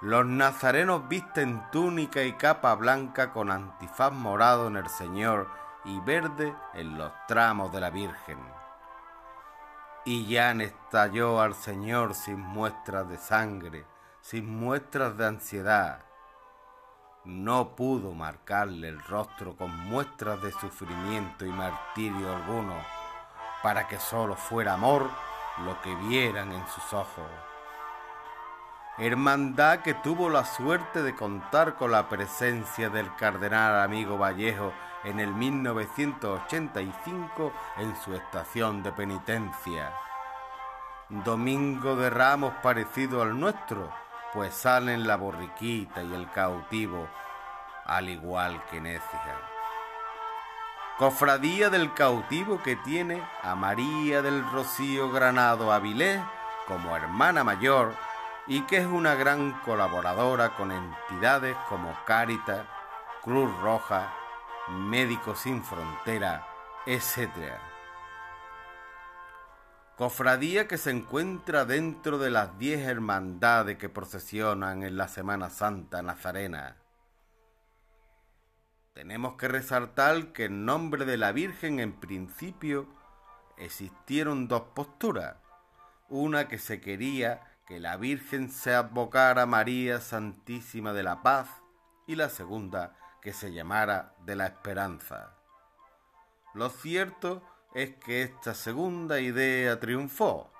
[0.00, 5.48] Los nazarenos visten túnica y capa blanca con antifaz morado en el Señor
[5.84, 8.38] y verde en los tramos de la Virgen.
[10.04, 13.84] Y ya estalló al Señor sin muestras de sangre,
[14.20, 16.04] sin muestras de ansiedad.
[17.24, 22.97] No pudo marcarle el rostro con muestras de sufrimiento y martirio alguno
[23.62, 25.10] para que solo fuera amor
[25.64, 27.26] lo que vieran en sus ojos.
[28.98, 34.72] Hermandad que tuvo la suerte de contar con la presencia del cardenal amigo Vallejo
[35.04, 39.92] en el 1985 en su estación de penitencia.
[41.08, 43.88] Domingo de Ramos parecido al nuestro,
[44.32, 47.06] pues salen la borriquita y el cautivo,
[47.86, 49.57] al igual que Nécija
[50.98, 56.20] cofradía del cautivo que tiene a María del Rocío Granado Avilés
[56.66, 57.94] como hermana mayor
[58.48, 62.66] y que es una gran colaboradora con entidades como Cáritas,
[63.22, 64.12] Cruz Roja,
[64.70, 66.44] Médicos Sin Frontera,
[66.84, 67.28] etc.
[69.96, 76.02] Cofradía que se encuentra dentro de las diez hermandades que procesionan en la Semana Santa
[76.02, 76.77] Nazarena
[78.98, 82.88] tenemos que resaltar que en nombre de la Virgen en principio
[83.56, 85.36] existieron dos posturas.
[86.08, 91.48] Una que se quería que la Virgen se advocara María Santísima de la Paz
[92.08, 95.36] y la segunda que se llamara de la Esperanza.
[96.52, 97.44] Lo cierto
[97.74, 100.50] es que esta segunda idea triunfó.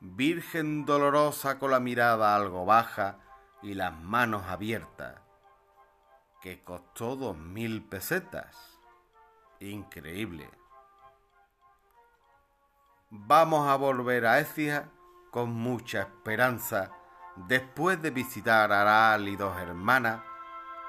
[0.00, 3.18] Virgen dolorosa con la mirada algo baja
[3.60, 5.23] y las manos abiertas
[6.44, 8.78] que costó mil pesetas.
[9.60, 10.50] Increíble.
[13.08, 14.90] Vamos a volver a Écija
[15.30, 16.90] con mucha esperanza
[17.36, 20.20] después de visitar Aral y dos hermanas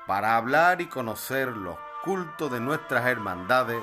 [0.05, 3.81] para hablar y conocer los cultos de nuestras hermandades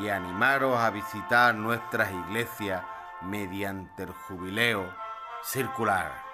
[0.00, 2.84] y animaros a visitar nuestras iglesias
[3.22, 4.94] mediante el jubileo
[5.42, 6.29] circular.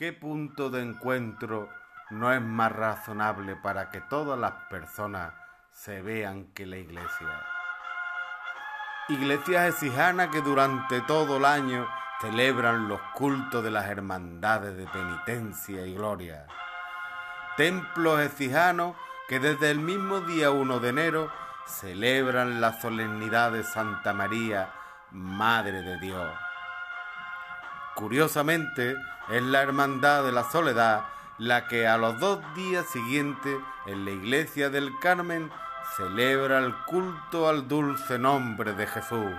[0.00, 1.68] ¿Qué punto de encuentro
[2.08, 5.34] no es más razonable para que todas las personas
[5.72, 7.28] se vean que la iglesia?
[9.10, 11.86] Iglesias exijanas que durante todo el año
[12.18, 16.46] celebran los cultos de las hermandades de penitencia y gloria.
[17.58, 18.96] Templos exijanos
[19.28, 21.30] que desde el mismo día 1 de enero
[21.66, 24.72] celebran la solemnidad de Santa María,
[25.10, 26.30] Madre de Dios.
[27.96, 28.96] Curiosamente,
[29.30, 31.04] es la Hermandad de la Soledad
[31.38, 33.56] la que a los dos días siguientes
[33.86, 35.50] en la iglesia del Carmen
[35.96, 39.34] celebra el culto al dulce nombre de Jesús.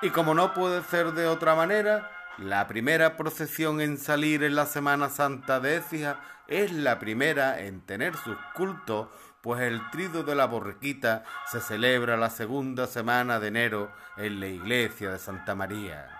[0.00, 4.66] Y como no puede ser de otra manera, la primera procesión en salir en la
[4.66, 9.08] Semana Santa de Écija es la primera en tener sus cultos,
[9.40, 14.46] pues el trido de la borriquita se celebra la segunda semana de enero en la
[14.46, 16.17] iglesia de Santa María.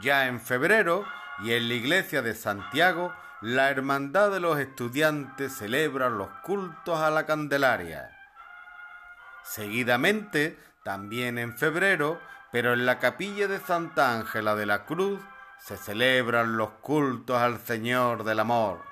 [0.00, 1.04] Ya en febrero,
[1.40, 7.10] y en la iglesia de Santiago, la Hermandad de los Estudiantes celebra los cultos a
[7.10, 8.10] la Candelaria.
[9.44, 12.20] Seguidamente, también en febrero,
[12.50, 15.20] pero en la capilla de Santa Ángela de la Cruz,
[15.58, 18.82] se celebran los cultos al Señor del Amor.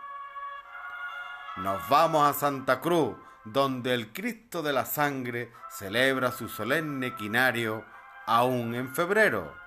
[1.57, 7.85] Nos vamos a Santa Cruz, donde el Cristo de la Sangre celebra su solemne quinario
[8.27, 9.66] aún en febrero.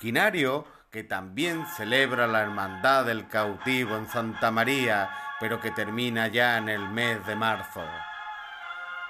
[0.00, 6.56] Quinario que también celebra la Hermandad del Cautivo en Santa María, pero que termina ya
[6.56, 7.84] en el mes de marzo.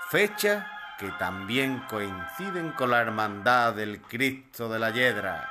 [0.09, 0.67] Fecha
[0.99, 5.49] que también coinciden con la Hermandad del Cristo de la Yedra.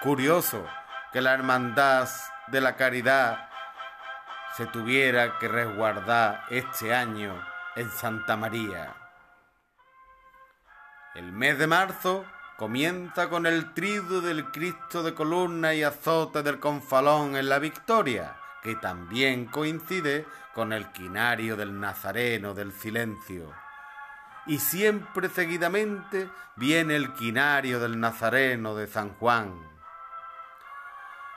[0.00, 0.66] Curioso
[1.12, 2.08] que la Hermandad
[2.46, 3.50] de la Caridad
[4.56, 7.38] se tuviera que resguardar este año
[7.76, 8.94] en Santa María.
[11.14, 12.24] El mes de marzo
[12.56, 18.36] comienza con el trido del Cristo de columna y azote del confalón en la victoria,
[18.62, 23.52] que también coincide con el quinario del Nazareno del silencio.
[24.46, 29.54] Y siempre seguidamente viene el quinario del Nazareno de San Juan.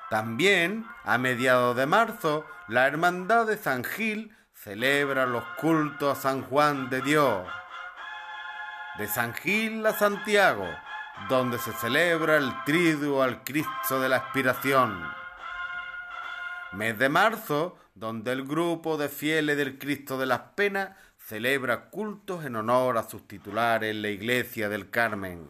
[0.10, 6.44] También, a mediados de marzo, la Hermandad de San Gil celebra los cultos a San
[6.44, 7.48] Juan de Dios.
[8.98, 10.68] De San Gil a Santiago,
[11.28, 15.04] donde se celebra el triduo al Cristo de la Expiración.
[16.72, 22.46] Mes de marzo, donde el grupo de fieles del Cristo de las Penas celebra cultos
[22.46, 25.48] en honor a sus titulares en la iglesia del Carmen.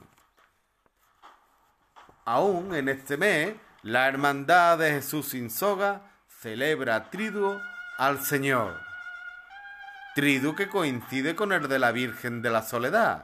[2.26, 7.60] Aún en este mes, la Hermandad de Jesús sin soga celebra triduo
[7.98, 8.80] al Señor.
[10.16, 13.24] Triduo que coincide con el de la Virgen de la Soledad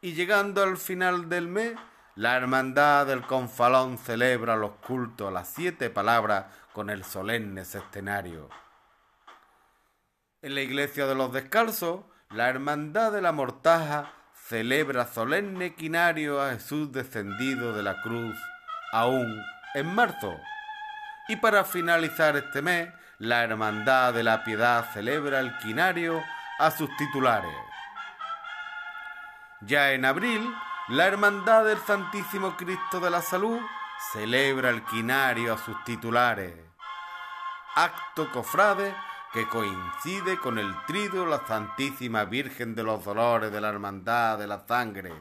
[0.00, 1.74] y llegando al final del mes,
[2.14, 8.48] la hermandad del Confalón celebra los cultos a las siete palabras con el solemne sextenario.
[10.42, 14.12] En la iglesia de los descalzos, la hermandad de la mortaja
[14.48, 18.36] celebra solemne quinario a Jesús descendido de la cruz,
[18.92, 19.42] aún
[19.74, 20.36] en marzo.
[21.28, 22.88] Y para finalizar este mes,
[23.18, 26.22] la hermandad de la piedad celebra el quinario
[26.58, 27.67] a sus titulares.
[29.60, 30.54] Ya en abril,
[30.88, 33.60] la Hermandad del Santísimo Cristo de la Salud
[34.12, 36.54] celebra el quinario a sus titulares.
[37.74, 38.94] Acto cofrade
[39.32, 44.46] que coincide con el trido la Santísima Virgen de los Dolores de la Hermandad de
[44.46, 45.12] la Sangre.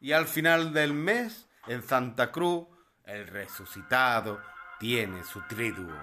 [0.00, 2.66] Y al final del mes, en Santa Cruz,
[3.04, 4.40] el resucitado
[4.80, 5.94] tiene su triduo.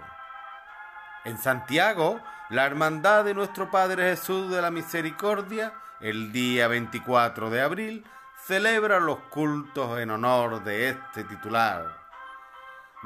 [1.25, 7.61] En Santiago, la Hermandad de nuestro Padre Jesús de la Misericordia el día 24 de
[7.61, 8.05] abril
[8.45, 12.03] celebra los cultos en honor de este titular.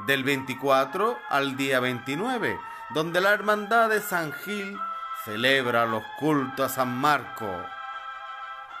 [0.06, 2.58] Del 24 al día 29,
[2.94, 4.78] donde la Hermandad de San Gil
[5.24, 7.50] celebra los cultos a San Marco.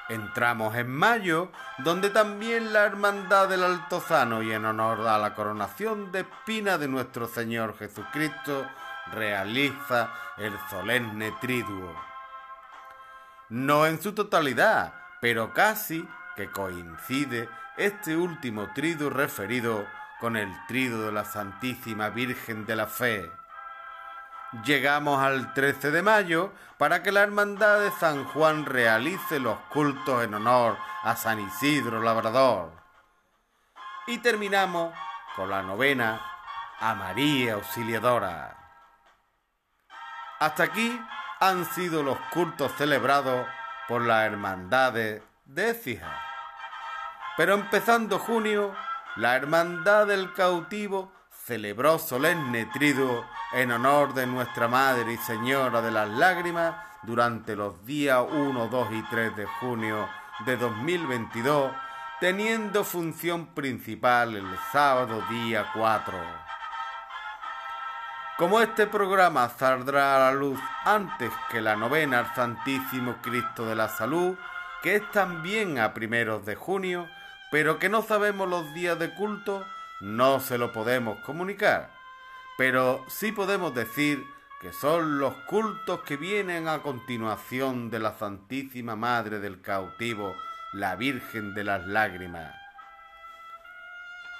[0.08, 6.10] Entramos en mayo, donde también la Hermandad del Altozano y en honor a la coronación
[6.10, 8.66] de espina de nuestro Señor Jesucristo
[9.12, 12.09] realiza el solemne triduo
[13.50, 19.86] no en su totalidad, pero casi que coincide este último trido referido
[20.20, 23.30] con el trido de la Santísima Virgen de la Fe.
[24.64, 30.24] Llegamos al 13 de mayo para que la Hermandad de San Juan realice los cultos
[30.24, 32.72] en honor a San Isidro Labrador.
[34.06, 34.92] Y terminamos
[35.36, 36.20] con la novena
[36.80, 38.56] a María Auxiliadora.
[40.40, 41.00] Hasta aquí
[41.40, 43.46] han sido los cultos celebrados
[43.88, 46.12] por las hermandades de Écija.
[47.36, 48.74] Pero empezando junio,
[49.16, 55.90] la Hermandad del Cautivo celebró solemne triduo en honor de nuestra Madre y Señora de
[55.90, 60.08] las Lágrimas durante los días 1, 2 y 3 de junio
[60.44, 61.72] de 2022,
[62.20, 66.49] teniendo función principal el sábado día 4.
[68.40, 73.74] Como este programa saldrá a la luz antes que la novena al Santísimo Cristo de
[73.74, 74.34] la Salud,
[74.82, 77.06] que es también a primeros de junio,
[77.50, 79.66] pero que no sabemos los días de culto,
[80.00, 81.90] no se lo podemos comunicar.
[82.56, 84.24] Pero sí podemos decir
[84.62, 90.34] que son los cultos que vienen a continuación de la Santísima Madre del Cautivo,
[90.72, 92.54] la Virgen de las Lágrimas.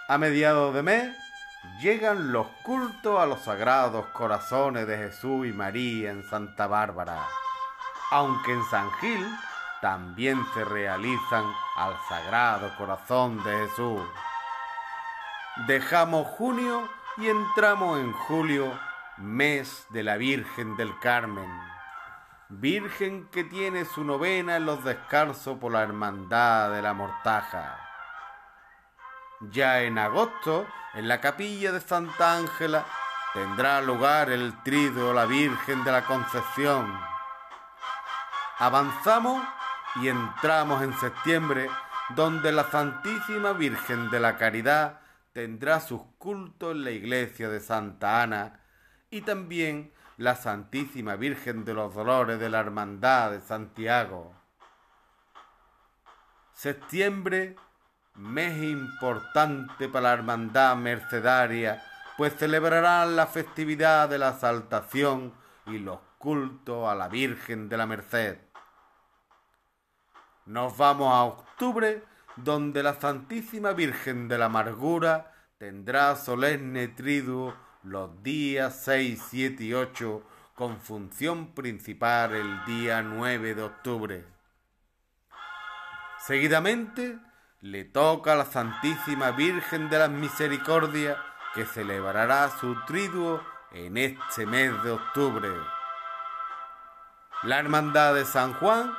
[0.09, 1.30] A mediados de mes
[1.81, 7.27] llegan los cultos a los sagrados corazones de Jesús y María en Santa Bárbara,
[8.11, 9.27] aunque en San Gil
[9.81, 11.45] también se realizan
[11.77, 14.03] al Sagrado Corazón de Jesús.
[15.67, 18.79] Dejamos junio y entramos en julio,
[19.17, 21.51] mes de la Virgen del Carmen.
[22.49, 27.90] Virgen que tiene su novena en los descalzos por la Hermandad de la Mortaja.
[29.41, 32.85] Ya en agosto, en la capilla de Santa Ángela,
[33.33, 36.93] tendrá lugar el trido la Virgen de la Concepción.
[38.59, 39.43] Avanzamos
[39.97, 41.71] y entramos en septiembre,
[42.11, 45.01] donde la Santísima Virgen de la Caridad
[45.33, 48.61] tendrá sus cultos en la iglesia de Santa Ana
[49.09, 54.35] y también la Santísima Virgen de los Dolores de la Hermandad de Santiago.
[56.53, 57.57] Septiembre,
[58.21, 61.83] mes importante para la Hermandad Mercedaria,
[62.17, 65.33] pues celebrarán la festividad de la Saltación
[65.67, 68.39] y los cultos a la Virgen de la Merced.
[70.45, 72.05] Nos vamos a octubre,
[72.37, 79.73] donde la Santísima Virgen de la Amargura tendrá solemne triduo los días 6, 7 y
[79.73, 80.23] 8,
[80.55, 84.25] con función principal el día 9 de octubre.
[86.19, 87.19] Seguidamente
[87.61, 91.19] le toca a la Santísima Virgen de las Misericordias,
[91.55, 93.43] que celebrará su triduo
[93.73, 95.49] en este mes de octubre.
[97.43, 98.97] La Hermandad de San Juan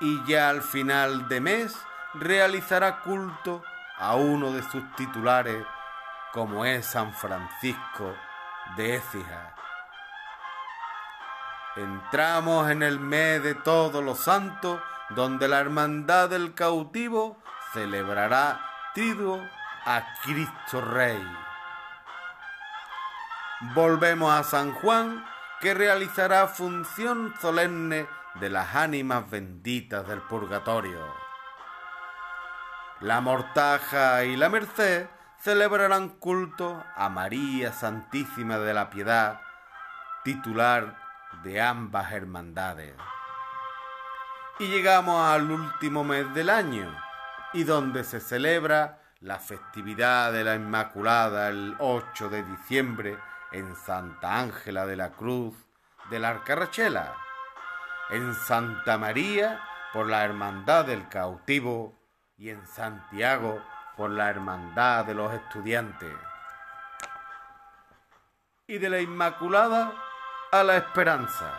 [0.00, 1.76] y ya al final de mes
[2.14, 3.64] realizará culto
[3.96, 5.64] a uno de sus titulares
[6.32, 8.14] como es San Francisco
[8.76, 9.54] de Écija.
[11.76, 17.43] Entramos en el mes de todos los santos donde la hermandad del cautivo
[17.74, 18.60] celebrará
[18.94, 19.46] triduo
[19.84, 21.22] a Cristo Rey.
[23.74, 25.24] Volvemos a San Juan
[25.60, 28.06] que realizará función solemne
[28.36, 31.14] de las ánimas benditas del purgatorio.
[33.00, 35.08] La Mortaja y la Merced
[35.38, 39.40] celebrarán culto a María Santísima de la Piedad,
[40.22, 40.96] titular
[41.42, 42.94] de ambas hermandades.
[44.58, 47.03] Y llegamos al último mes del año,
[47.54, 53.16] y donde se celebra la festividad de la Inmaculada el 8 de diciembre
[53.52, 55.54] en Santa Ángela de la Cruz
[56.10, 57.14] de la Arcarrachela
[58.10, 59.60] en Santa María
[59.92, 61.96] por la Hermandad del Cautivo
[62.36, 63.62] y en Santiago
[63.96, 66.12] por la Hermandad de los Estudiantes.
[68.66, 69.92] Y de la Inmaculada
[70.50, 71.52] a la Esperanza.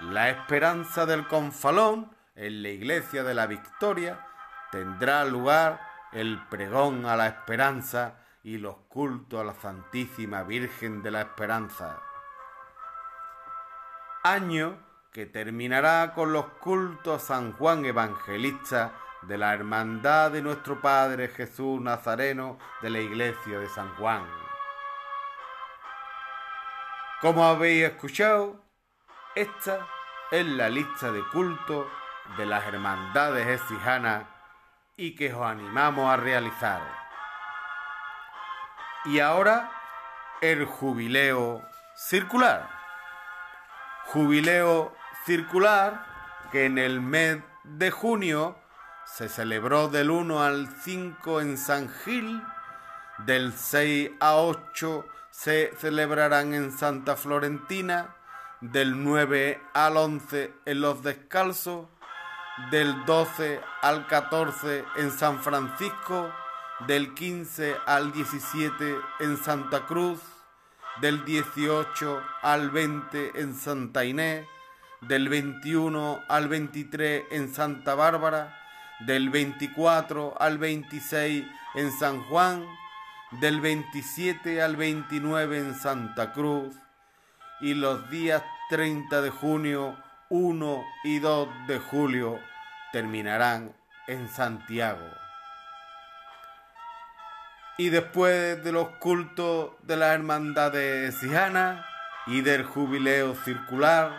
[0.00, 4.27] La Esperanza del Confalón en la Iglesia de la Victoria
[4.70, 5.80] tendrá lugar
[6.12, 12.00] el pregón a la Esperanza y los cultos a la Santísima Virgen de la Esperanza.
[14.22, 14.78] Año
[15.12, 18.92] que terminará con los cultos a San Juan Evangelista
[19.22, 24.24] de la Hermandad de nuestro Padre Jesús Nazareno de la Iglesia de San Juan.
[27.20, 28.62] Como habéis escuchado,
[29.34, 29.86] esta
[30.30, 31.86] es la lista de cultos
[32.36, 34.24] de las hermandades exijanas
[34.98, 36.82] y que os animamos a realizar.
[39.06, 39.70] Y ahora
[40.42, 41.62] el jubileo
[41.96, 42.68] circular.
[44.06, 44.92] Jubileo
[45.24, 46.04] circular
[46.50, 48.58] que en el mes de junio
[49.06, 52.42] se celebró del 1 al 5 en San Gil,
[53.18, 58.16] del 6 a 8 se celebrarán en Santa Florentina,
[58.60, 61.86] del 9 al 11 en Los Descalzos,
[62.70, 66.30] del 12 al 14 en San Francisco,
[66.86, 70.20] del 15 al 17 en Santa Cruz,
[71.00, 74.46] del 18 al 20 en Santa Inés,
[75.00, 78.54] del 21 al 23 en Santa Bárbara,
[79.00, 81.46] del 24 al 26
[81.76, 82.66] en San Juan,
[83.40, 86.74] del 27 al 29 en Santa Cruz
[87.60, 89.96] y los días 30 de junio,
[90.28, 92.38] 1 y 2 de julio
[92.92, 93.74] terminarán
[94.06, 95.06] en Santiago.
[97.76, 101.84] Y después de los cultos de las hermandades sijanas
[102.26, 104.10] y del jubileo circular,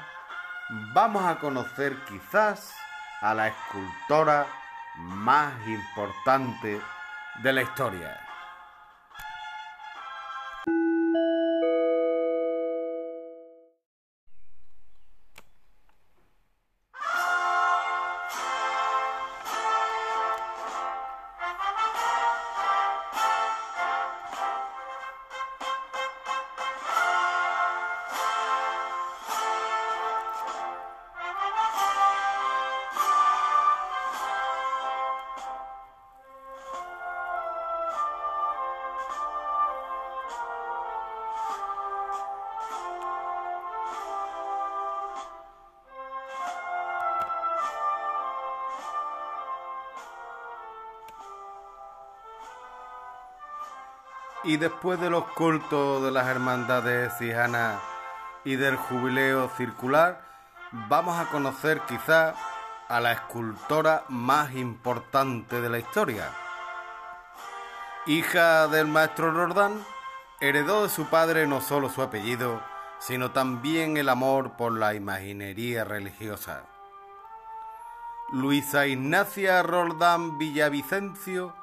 [0.93, 2.73] vamos a conocer quizás
[3.21, 4.47] a la escultora
[4.97, 6.79] más importante
[7.43, 8.28] de la historia.
[54.43, 57.81] Y después de los cultos de las hermandades cijanas
[58.45, 60.21] y del jubileo circular,
[60.71, 62.33] vamos a conocer quizá
[62.87, 66.31] a la escultora más importante de la historia.
[68.05, 69.85] Hija del maestro Rordán,
[70.39, 72.61] heredó de su padre no solo su apellido,
[72.99, 76.63] sino también el amor por la imaginería religiosa.
[78.31, 81.53] Luisa Ignacia Roldán Villavicencio,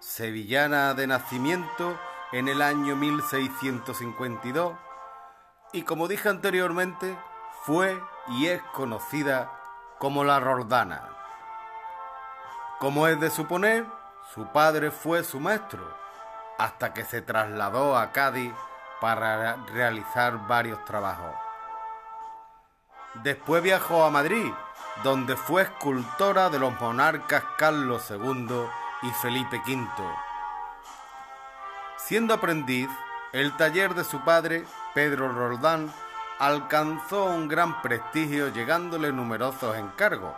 [0.00, 1.98] sevillana de nacimiento,
[2.32, 4.74] en el año 1652
[5.72, 7.18] y como dije anteriormente,
[7.62, 9.50] fue y es conocida
[9.98, 11.08] como la Roldana.
[12.78, 13.86] Como es de suponer,
[14.34, 15.82] su padre fue su maestro,
[16.58, 18.52] hasta que se trasladó a Cádiz
[19.00, 21.34] para realizar varios trabajos.
[23.22, 24.52] Después viajó a Madrid,
[25.02, 28.66] donde fue escultora de los monarcas Carlos II
[29.02, 30.25] y Felipe V
[31.96, 32.88] Siendo aprendiz,
[33.32, 35.92] el taller de su padre, Pedro Roldán,
[36.38, 40.34] alcanzó un gran prestigio llegándole numerosos encargos,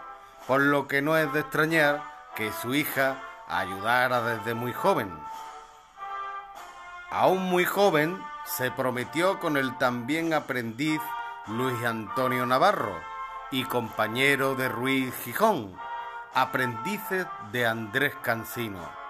[0.47, 2.03] por lo que no es de extrañar
[2.37, 3.17] que su hija
[3.49, 5.13] ayudara desde muy joven.
[7.11, 11.01] Aún muy joven, se prometió con el también aprendiz
[11.49, 12.99] Luis Antonio Navarro
[13.51, 15.77] y compañero de Ruiz Gijón,
[16.35, 19.08] aprendices de Andrés Cansino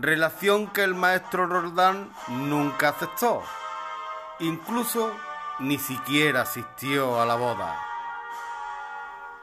[0.00, 3.42] relación que el maestro Roldán nunca aceptó.
[4.38, 5.12] Incluso
[5.58, 7.76] ni siquiera asistió a la boda.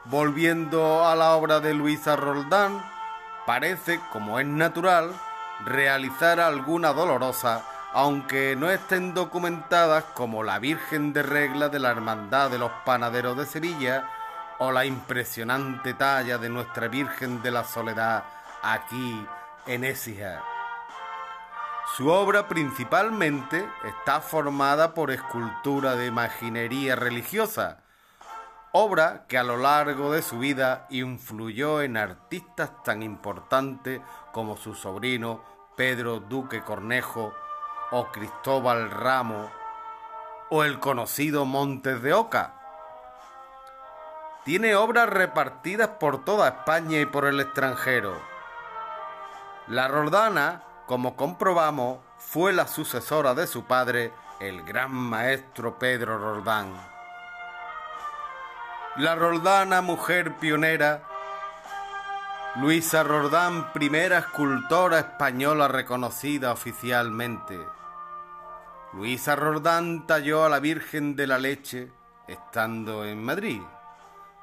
[0.06, 2.82] Volviendo a la obra de Luisa Roldán,
[3.44, 5.12] parece, como es natural,
[5.66, 12.50] realizar alguna dolorosa, aunque no estén documentadas como la Virgen de Regla de la Hermandad
[12.50, 14.08] de los Panaderos de Sevilla
[14.58, 18.24] o la impresionante talla de Nuestra Virgen de la Soledad
[18.62, 19.26] aquí
[19.66, 20.42] en Écija.
[21.96, 27.82] Su obra principalmente está formada por escultura de imaginería religiosa,
[28.72, 34.00] obra que a lo largo de su vida influyó en artistas tan importantes
[34.32, 35.42] como su sobrino
[35.76, 37.32] Pedro Duque Cornejo
[37.90, 39.50] o Cristóbal Ramo
[40.50, 42.54] o el conocido Montes de Oca.
[44.44, 48.35] Tiene obras repartidas por toda España y por el extranjero
[49.68, 56.72] la Roldana, como comprobamos, fue la sucesora de su padre, el gran maestro Pedro Roldán.
[58.96, 61.02] La Roldana, mujer pionera,
[62.56, 67.58] Luisa Roldán, primera escultora española reconocida oficialmente.
[68.92, 71.90] Luisa Roldán talló a la Virgen de la Leche
[72.28, 73.60] estando en Madrid,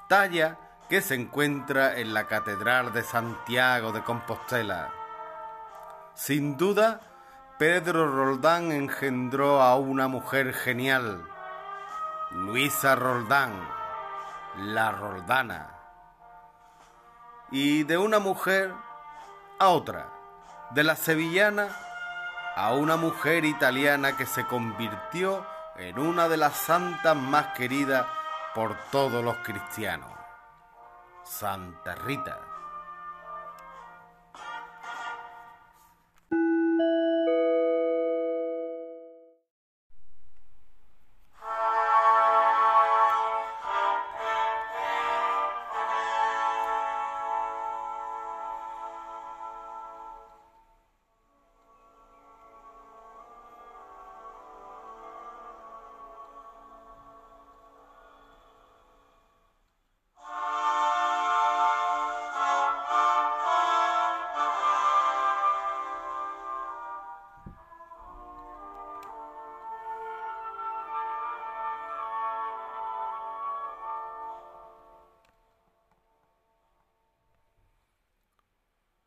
[0.07, 0.59] talla
[0.89, 5.03] que se encuentra en la Catedral de Santiago de Compostela.
[6.16, 7.01] Sin duda,
[7.57, 11.28] Pedro Roldán engendró a una mujer genial,
[12.32, 13.51] Luisa Roldán,
[14.57, 15.70] la Roldana,
[17.51, 18.74] y de una mujer
[19.59, 20.07] a otra,
[20.72, 21.70] de la sevillana
[22.55, 25.45] a una mujer italiana que se convirtió
[25.78, 28.05] en una de las santas más queridas
[28.53, 30.11] por todos los cristianos,
[31.24, 32.53] Santa Rita.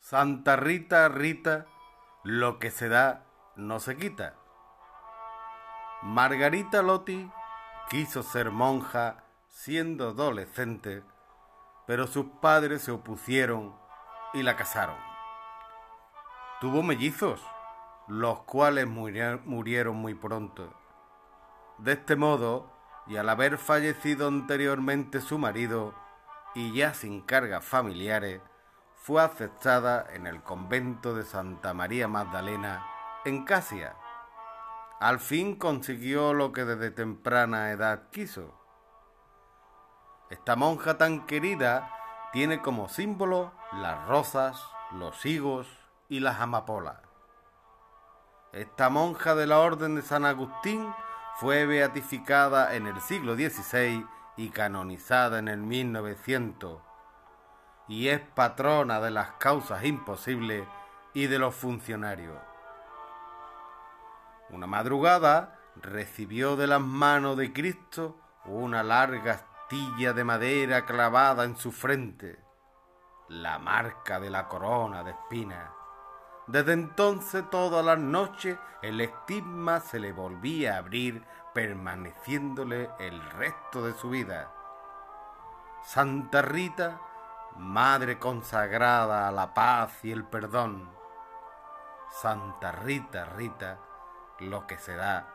[0.08, 1.66] Santa Rita, Rita,
[2.22, 3.24] lo que se da
[3.56, 4.36] no se quita.
[6.02, 7.28] Margarita Lotti
[7.90, 11.02] quiso ser monja siendo adolescente,
[11.88, 13.74] pero sus padres se opusieron
[14.32, 14.94] y la casaron.
[16.60, 17.44] Tuvo mellizos,
[18.06, 20.72] los cuales murieron muy pronto.
[21.78, 22.70] De este modo,
[23.08, 25.96] y al haber fallecido anteriormente su marido,
[26.54, 28.40] y ya sin cargas familiares,
[28.96, 32.84] fue aceptada en el convento de Santa María Magdalena
[33.24, 33.94] en Casia.
[34.98, 38.54] Al fin consiguió lo que desde temprana edad quiso.
[40.30, 41.90] Esta monja tan querida
[42.32, 44.60] tiene como símbolo las rosas,
[44.92, 45.68] los higos
[46.08, 46.98] y las amapolas.
[48.52, 50.92] Esta monja de la Orden de San Agustín
[51.36, 56.85] fue beatificada en el siglo XVI y canonizada en el 1900
[57.88, 60.66] y es patrona de las causas imposibles
[61.14, 62.38] y de los funcionarios.
[64.50, 71.56] Una madrugada recibió de las manos de Cristo una larga astilla de madera clavada en
[71.56, 72.38] su frente,
[73.28, 75.70] la marca de la corona de espinas.
[76.46, 83.84] Desde entonces todas las noches el estigma se le volvía a abrir, permaneciéndole el resto
[83.84, 84.52] de su vida.
[85.82, 87.00] Santa Rita
[87.58, 90.90] Madre consagrada a la paz y el perdón.
[92.10, 93.78] Santa Rita, Rita,
[94.40, 95.26] lo que se da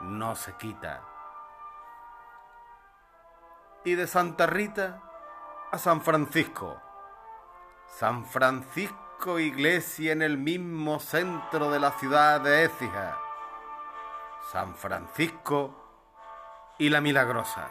[0.00, 1.02] no se quita.
[3.84, 5.00] Y de Santa Rita
[5.70, 6.80] a San Francisco.
[7.86, 13.18] San Francisco, iglesia en el mismo centro de la ciudad de Écija.
[14.52, 15.74] San Francisco
[16.78, 17.68] y la Milagrosa.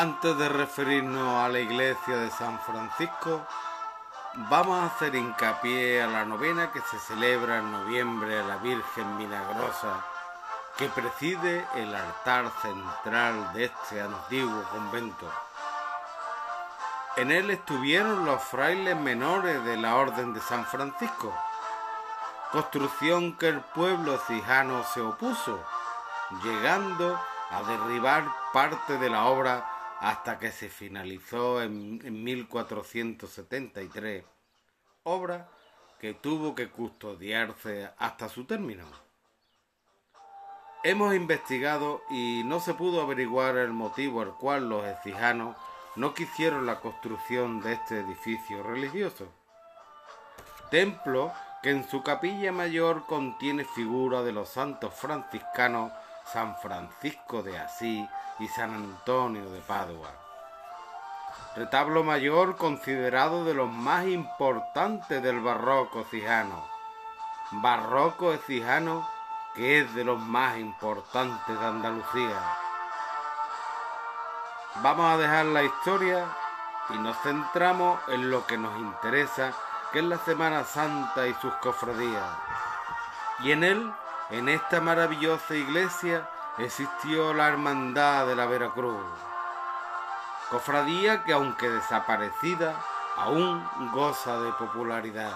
[0.00, 3.46] Antes de referirnos a la iglesia de San Francisco,
[4.48, 9.18] vamos a hacer hincapié a la novena que se celebra en noviembre a la Virgen
[9.18, 10.02] Milagrosa,
[10.78, 15.30] que preside el altar central de este antiguo convento.
[17.18, 21.30] En él estuvieron los frailes menores de la Orden de San Francisco,
[22.52, 25.62] construcción que el pueblo cijano se opuso,
[26.42, 27.20] llegando
[27.50, 28.24] a derribar
[28.54, 29.69] parte de la obra
[30.00, 34.24] hasta que se finalizó en, 1473,
[35.02, 35.50] obra
[35.98, 38.86] que tuvo que custodiarse hasta su término.
[40.82, 45.54] Hemos investigado y no se pudo averiguar el motivo al cual los ecijanos
[45.96, 49.30] no quisieron la construcción de este edificio religioso.
[50.70, 51.30] Templo
[51.62, 55.92] que en su capilla mayor contiene figuras de los santos franciscanos
[56.32, 58.08] San Francisco de Asís
[58.38, 60.10] y San Antonio de Padua.
[61.56, 66.64] Retablo mayor considerado de los más importantes del barroco cijano.
[67.50, 69.08] Barroco cijano
[69.54, 72.40] que es de los más importantes de Andalucía.
[74.76, 76.24] Vamos a dejar la historia
[76.90, 79.52] y nos centramos en lo que nos interesa,
[79.92, 82.30] que es la Semana Santa y sus cofradías.
[83.40, 83.92] Y en él
[84.30, 86.28] en esta maravillosa iglesia
[86.58, 89.04] existió la Hermandad de la Veracruz,
[90.50, 92.74] cofradía que aunque desaparecida,
[93.16, 95.32] aún goza de popularidad.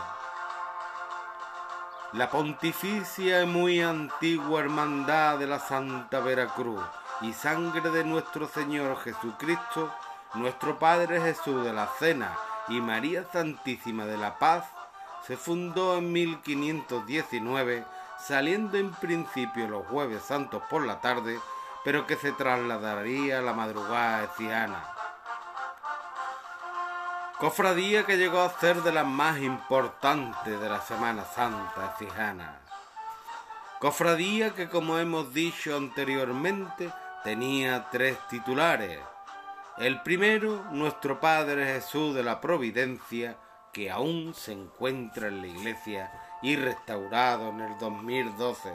[2.12, 6.82] La pontificia y muy antigua Hermandad de la Santa Veracruz,
[7.20, 9.92] y sangre de nuestro Señor Jesucristo,
[10.34, 12.36] nuestro Padre Jesús de la Cena
[12.68, 14.64] y María Santísima de la Paz,
[15.26, 17.84] se fundó en 1519,
[18.26, 21.38] saliendo en principio los jueves santos por la tarde,
[21.84, 24.82] pero que se trasladaría a la madrugada eciana.
[27.38, 32.60] Cofradía que llegó a ser de las más importantes de la Semana Santa ecijana.
[33.80, 36.90] Cofradía que, como hemos dicho anteriormente,
[37.22, 39.00] tenía tres titulares.
[39.76, 43.36] El primero, nuestro Padre Jesús de la Providencia,
[43.72, 48.74] que aún se encuentra en la iglesia y restaurado en el 2012.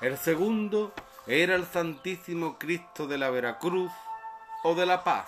[0.00, 0.94] El segundo
[1.26, 3.90] era el Santísimo Cristo de la Veracruz
[4.62, 5.26] o de la Paz,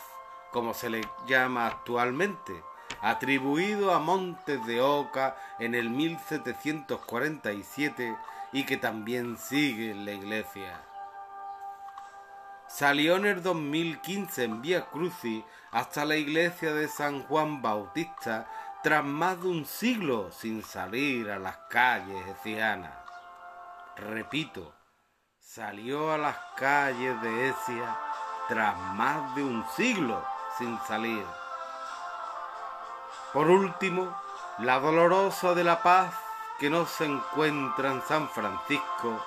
[0.53, 2.63] como se le llama actualmente,
[3.01, 8.17] atribuido a Montes de Oca en el 1747
[8.53, 10.81] y que también sigue en la iglesia.
[12.69, 15.43] Salió en el 2015 en Vía Crucis
[15.73, 18.47] hasta la iglesia de San Juan Bautista
[18.83, 22.93] tras más de un siglo sin salir a las calles ecianas.
[23.97, 24.75] Repito,
[25.39, 27.97] salió a las calles de Ecia
[28.49, 30.25] tras más de un siglo
[30.59, 31.25] sin salir.
[33.33, 34.13] Por último,
[34.59, 36.13] la dolorosa de la paz
[36.59, 39.25] que no se encuentra en San Francisco,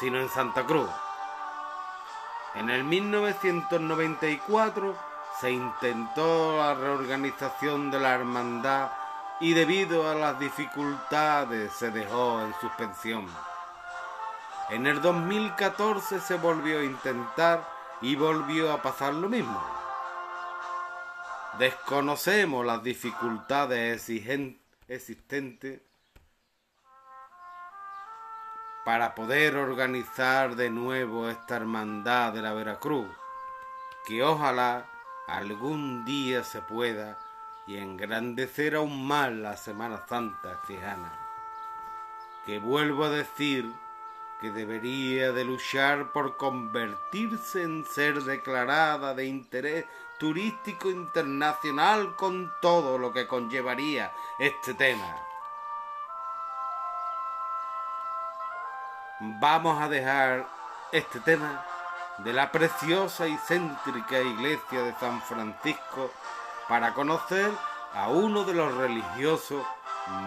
[0.00, 0.90] sino en Santa Cruz.
[2.54, 4.96] En el 1994
[5.40, 8.90] se intentó la reorganización de la hermandad
[9.40, 13.26] y debido a las dificultades se dejó en suspensión.
[14.70, 17.68] En el 2014 se volvió a intentar
[18.00, 19.62] y volvió a pasar lo mismo.
[21.58, 24.10] Desconocemos las dificultades
[24.88, 25.80] existentes
[28.84, 33.08] para poder organizar de nuevo esta hermandad de la Veracruz,
[34.06, 34.86] que ojalá
[35.26, 37.18] algún día se pueda
[37.66, 41.12] y engrandecer aún más la Semana Santa fijana,
[42.44, 43.72] que vuelvo a decir
[44.40, 49.86] que debería de luchar por convertirse en ser declarada de interés
[50.18, 55.16] turístico internacional con todo lo que conllevaría este tema.
[59.40, 60.46] Vamos a dejar
[60.92, 61.64] este tema
[62.18, 66.10] de la preciosa y céntrica iglesia de San Francisco
[66.68, 67.50] para conocer
[67.94, 69.64] a uno de los religiosos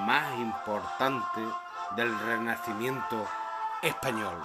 [0.06, 1.48] más importantes
[1.96, 3.26] del Renacimiento
[3.82, 4.38] español.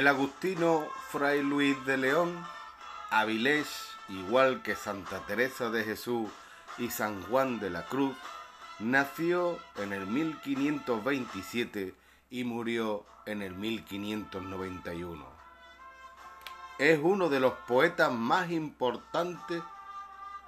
[0.00, 2.42] El agustino Fray Luis de León,
[3.10, 3.68] Avilés,
[4.08, 6.30] igual que Santa Teresa de Jesús
[6.78, 8.16] y San Juan de la Cruz,
[8.78, 11.94] nació en el 1527
[12.30, 15.22] y murió en el 1591.
[16.78, 19.62] Es uno de los poetas más importantes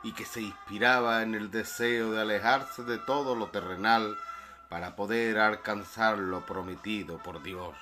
[0.03, 4.17] y que se inspiraba en el deseo de alejarse de todo lo terrenal
[4.71, 7.77] para poder alcanzar lo prometido por Dios.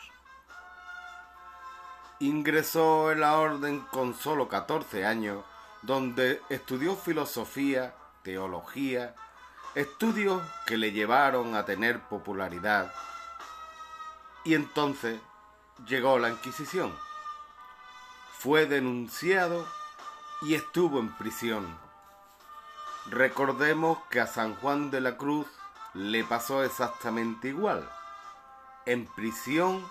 [2.21, 5.43] Ingresó en la orden con solo 14 años,
[5.81, 9.15] donde estudió filosofía, teología,
[9.75, 12.93] estudios que le llevaron a tener popularidad.
[14.45, 15.19] Y entonces
[15.87, 16.95] llegó la Inquisición.
[18.39, 19.67] Fue denunciado
[20.43, 21.79] y estuvo en prisión.
[23.07, 25.47] Recordemos que a San Juan de la Cruz
[25.95, 27.89] le pasó exactamente igual.
[28.85, 29.83] En prisión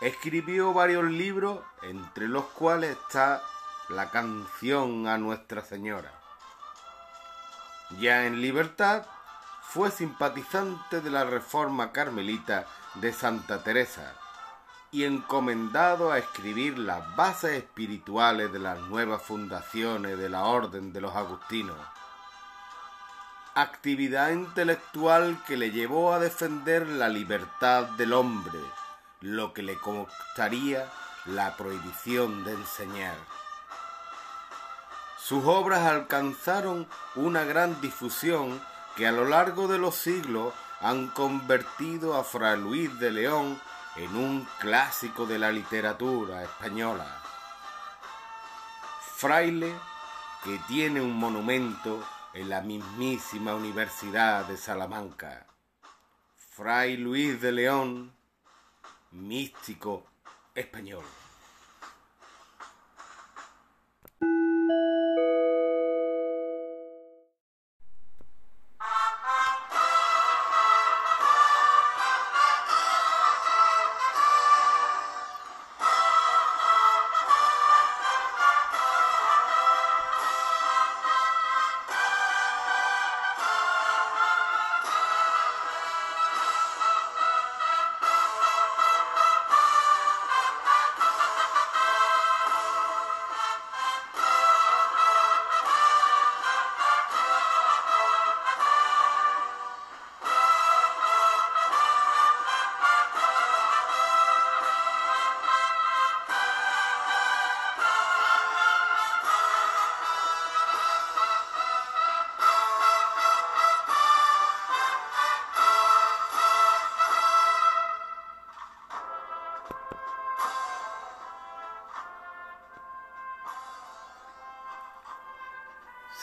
[0.00, 3.42] escribió varios libros, entre los cuales está
[3.88, 6.12] la canción a Nuestra Señora.
[7.98, 9.04] Ya en libertad,
[9.62, 14.14] fue simpatizante de la reforma carmelita de Santa Teresa
[14.92, 21.00] y encomendado a escribir las bases espirituales de las nuevas fundaciones de la Orden de
[21.00, 21.76] los Agustinos.
[23.56, 28.60] Actividad intelectual que le llevó a defender la libertad del hombre,
[29.20, 30.90] lo que le costaría
[31.26, 33.16] la prohibición de enseñar.
[35.18, 38.60] Sus obras alcanzaron una gran difusión
[38.96, 43.58] que a lo largo de los siglos han convertido a Fray Luis de León
[43.96, 47.22] en un clásico de la literatura española.
[49.16, 49.74] Fraile
[50.42, 52.04] que tiene un monumento
[52.34, 55.46] en la mismísima Universidad de Salamanca.
[56.36, 58.13] Fray Luis de León,
[59.14, 60.04] místico
[60.54, 61.04] español.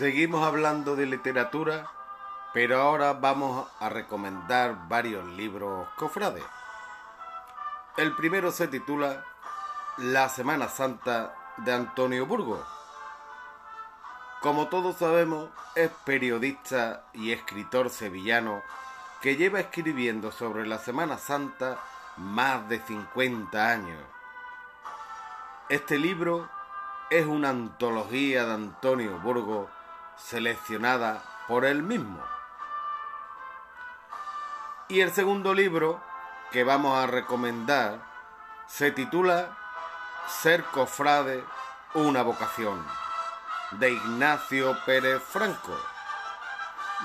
[0.02, 1.86] Seguimos hablando de literatura,
[2.56, 6.44] pero ahora vamos a recomendar varios libros cofrades.
[7.98, 9.24] El primero se titula
[10.00, 12.66] La Semana Santa de Antonio Burgos.
[14.42, 18.64] Como todos sabemos, es periodista y escritor sevillano
[19.22, 21.78] que lleva escribiendo sobre la Semana Santa
[22.18, 24.02] más de 50 años.
[25.70, 26.50] Este libro
[27.12, 29.70] es una antología de Antonio Burgos
[30.18, 32.22] seleccionada por él mismo.
[34.88, 36.02] Y el segundo libro
[36.52, 38.00] que vamos a recomendar
[38.68, 39.58] se titula
[40.28, 41.44] Ser cofrade,
[41.94, 42.86] una vocación,
[43.72, 45.78] de Ignacio Pérez Franco,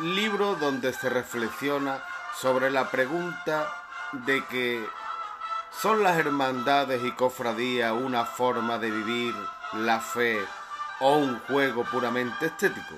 [0.00, 2.02] libro donde se reflexiona
[2.34, 3.66] sobre la pregunta
[4.12, 4.88] de que
[5.70, 9.34] ¿son las hermandades y cofradías una forma de vivir
[9.72, 10.44] la fe
[11.01, 12.94] o un juego puramente estético.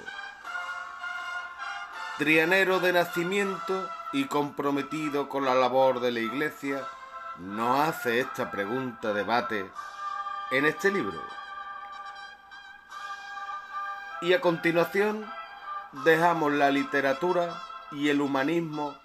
[2.18, 6.86] Trianero de nacimiento y comprometido con la labor de la Iglesia,
[7.38, 9.70] nos hace esta pregunta debate
[10.50, 11.22] en este libro.
[14.20, 15.30] Y a continuación
[16.04, 17.62] dejamos la literatura
[17.92, 18.96] y el humanismo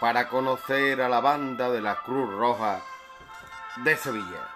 [0.00, 2.80] para conocer a la banda de la Cruz Roja
[3.84, 4.55] de Sevilla.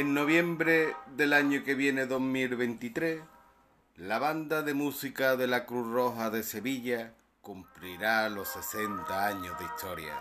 [0.00, 3.20] En noviembre del año que viene 2023,
[3.96, 7.12] La banda de música de la Cruz Roja de Sevilla
[7.42, 10.14] cumplirá los 60 años de historia.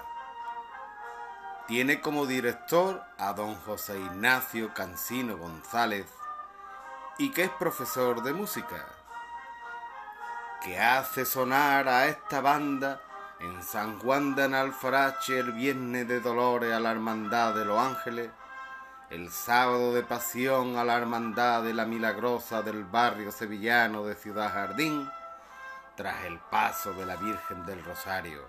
[1.66, 6.08] Tiene como director a don José Ignacio Cancino González
[7.18, 8.86] y que es profesor de música,
[10.62, 13.02] que hace sonar a esta banda
[13.40, 18.30] en San Juan de Analfarache el viernes de Dolores a la Hermandad de los Ángeles
[19.10, 24.54] el sábado de pasión a la hermandad de la milagrosa del barrio sevillano de Ciudad
[24.54, 25.10] Jardín,
[25.96, 28.44] tras el paso de la Virgen del Rosario.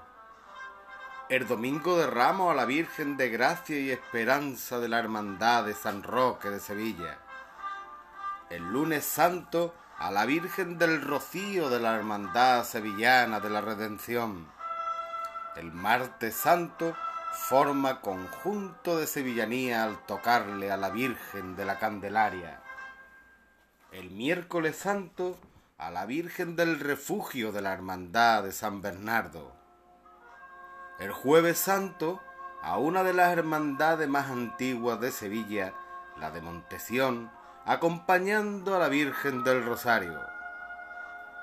[1.30, 5.72] El domingo de Ramos a la Virgen de Gracia y Esperanza de la Hermandad de
[5.72, 7.18] San Roque de Sevilla.
[8.50, 14.46] El lunes santo a la Virgen del Rocío de la Hermandad Sevillana de la Redención.
[15.56, 16.94] El martes santo
[17.32, 22.60] forma conjunto de sevillanía al tocarle a la Virgen de la Candelaria.
[23.92, 25.38] El miércoles santo
[25.78, 29.52] a la Virgen del Refugio de la Hermandad de San Bernardo.
[30.98, 32.20] El jueves santo
[32.62, 35.72] a una de las hermandades más antiguas de Sevilla,
[36.18, 37.30] la de Montesión,
[37.64, 40.20] acompañando a la Virgen del Rosario.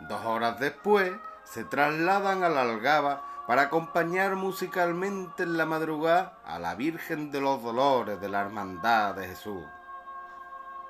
[0.02, 6.60] Dos horas después se trasladan a la Algaba para acompañar musicalmente en la madrugada a
[6.60, 9.64] la Virgen de los Dolores de la Hermandad de Jesús.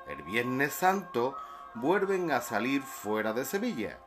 [0.08, 1.36] El Viernes Santo
[1.74, 3.98] vuelven a salir fuera de Sevilla.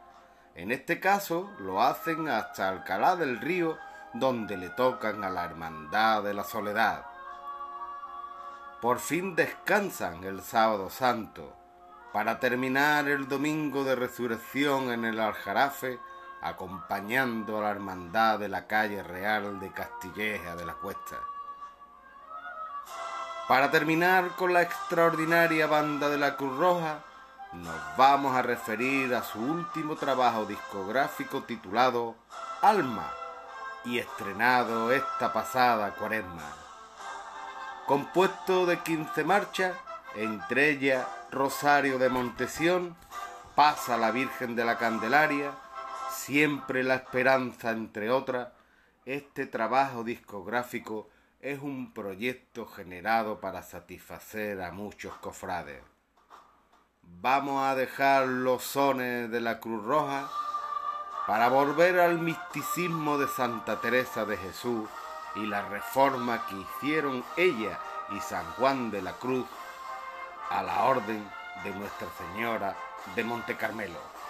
[0.54, 3.78] En este caso lo hacen hasta Alcalá del Río,
[4.14, 7.06] donde le tocan a la Hermandad de la Soledad.
[8.82, 11.56] Por fin descansan el sábado santo,
[12.12, 16.00] para terminar el domingo de resurrección en el Aljarafe
[16.42, 21.18] acompañando a la hermandad de la calle real de Castilleja de la Cuesta.
[23.48, 27.00] Para terminar con la extraordinaria banda de la Cruz Roja,
[27.54, 32.16] nos vamos a referir a su último trabajo discográfico titulado
[32.62, 33.12] Alma
[33.84, 36.50] y estrenado esta pasada cuaresma.
[37.86, 39.76] Compuesto de 15 marchas,
[40.16, 42.96] entre ellas Rosario de Montesión,
[43.56, 45.52] Pasa la Virgen de la Candelaria,
[46.26, 48.50] Siempre la esperanza, entre otras,
[49.06, 55.82] este trabajo discográfico es un proyecto generado para satisfacer a muchos cofrades.
[57.02, 60.30] Vamos a dejar los sones de la Cruz Roja
[61.26, 64.88] para volver al misticismo de Santa Teresa de Jesús
[65.38, 67.80] y la reforma que hicieron ella
[68.16, 69.48] y San Juan de la Cruz
[70.52, 71.28] a la orden
[71.64, 72.78] de Nuestra Señora
[73.16, 74.21] de Monte Carmelo.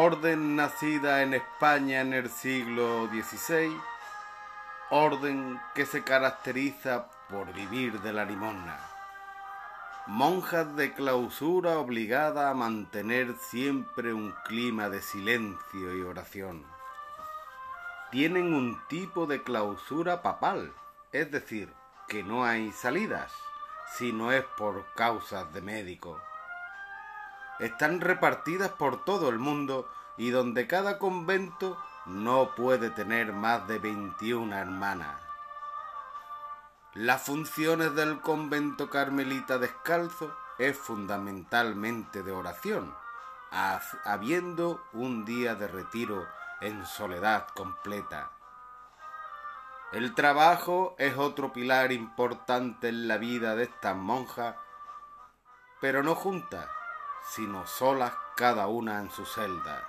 [0.00, 3.76] Orden nacida en España en el siglo XVI,
[4.90, 8.78] orden que se caracteriza por vivir de la limosna.
[10.06, 16.64] Monjas de clausura obligada a mantener siempre un clima de silencio y oración.
[18.12, 20.72] Tienen un tipo de clausura papal,
[21.10, 21.74] es decir,
[22.06, 23.32] que no hay salidas,
[23.96, 26.20] si no es por causas de médico
[27.58, 33.78] están repartidas por todo el mundo y donde cada convento no puede tener más de
[33.78, 35.20] 21 hermanas.
[36.94, 42.94] Las funciones del convento carmelita descalzo es fundamentalmente de oración,
[44.04, 46.26] habiendo un día de retiro
[46.60, 48.32] en soledad completa.
[49.92, 54.56] El trabajo es otro pilar importante en la vida de estas monjas,
[55.80, 56.68] pero no juntas,
[57.34, 59.84] sino solas cada una en su celda.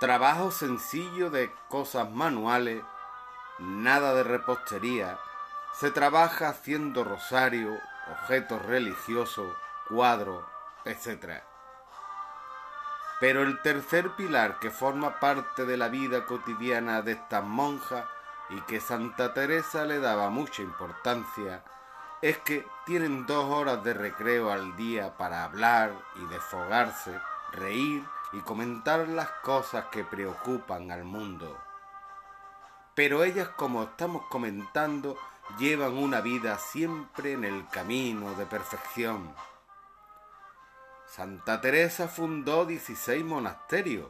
[0.00, 2.82] Trabajo sencillo de cosas manuales,
[3.58, 5.18] nada de repostería,
[5.72, 7.78] se trabaja haciendo rosario,
[8.10, 9.54] objetos religiosos,
[9.88, 10.44] cuadros,
[10.84, 11.42] etc.
[13.20, 18.04] Pero el tercer pilar que forma parte de la vida cotidiana de estas monjas
[18.50, 21.62] y que Santa Teresa le daba mucha importancia
[22.22, 27.20] es que tienen dos horas de recreo al día para hablar y desfogarse,
[27.50, 31.58] reír y comentar las cosas que preocupan al mundo.
[32.94, 35.18] Pero ellas, como estamos comentando,
[35.58, 39.34] llevan una vida siempre en el camino de perfección.
[41.06, 44.08] Santa Teresa fundó 16 monasterios,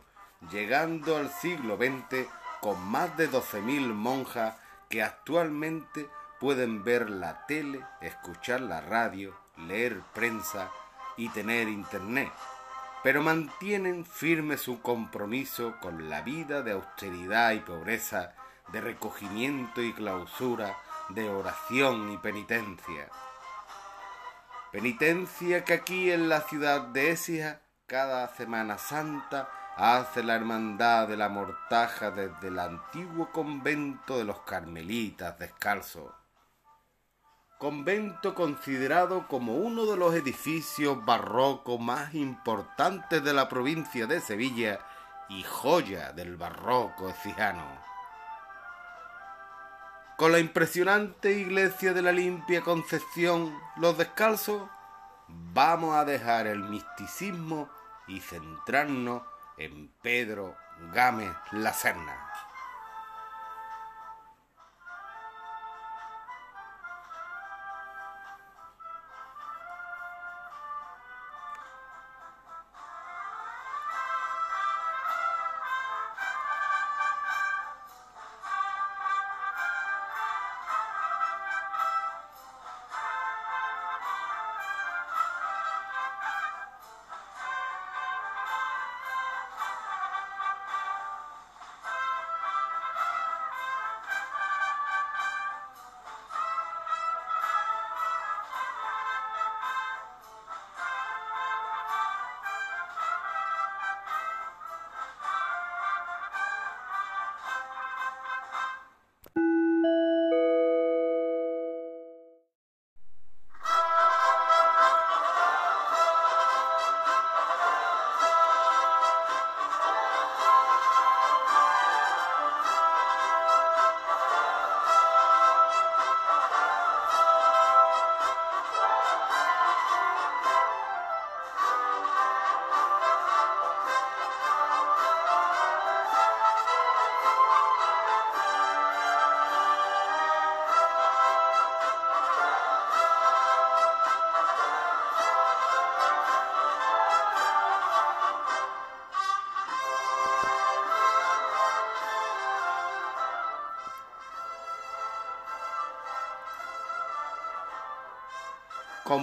[0.51, 2.29] llegando al siglo XX
[2.61, 4.57] con más de 12.000 monjas
[4.89, 6.09] que actualmente
[6.43, 10.73] pueden ver la tele, escuchar la radio, leer prensa
[11.17, 12.33] y tener internet,
[13.05, 18.35] pero mantienen firme su compromiso con la vida de austeridad y pobreza,
[18.73, 20.77] de recogimiento y clausura,
[21.11, 23.09] de oración y penitencia.
[24.73, 31.17] Penitencia que aquí en la ciudad de Écija, cada Semana Santa, hace la hermandad de
[31.17, 36.22] la mortaja desde el antiguo convento de los carmelitas descalzos.
[37.63, 44.81] Convento considerado como uno de los edificios barrocos más importantes de la provincia de Sevilla
[45.29, 47.65] y joya del barroco ecijano.
[50.17, 54.69] Con la impresionante iglesia de la limpia Concepción, los descalzos,
[55.29, 57.71] vamos a dejar el misticismo
[58.09, 59.23] y centrarnos
[59.57, 60.57] en Pedro
[60.93, 62.32] Gámez La Serna.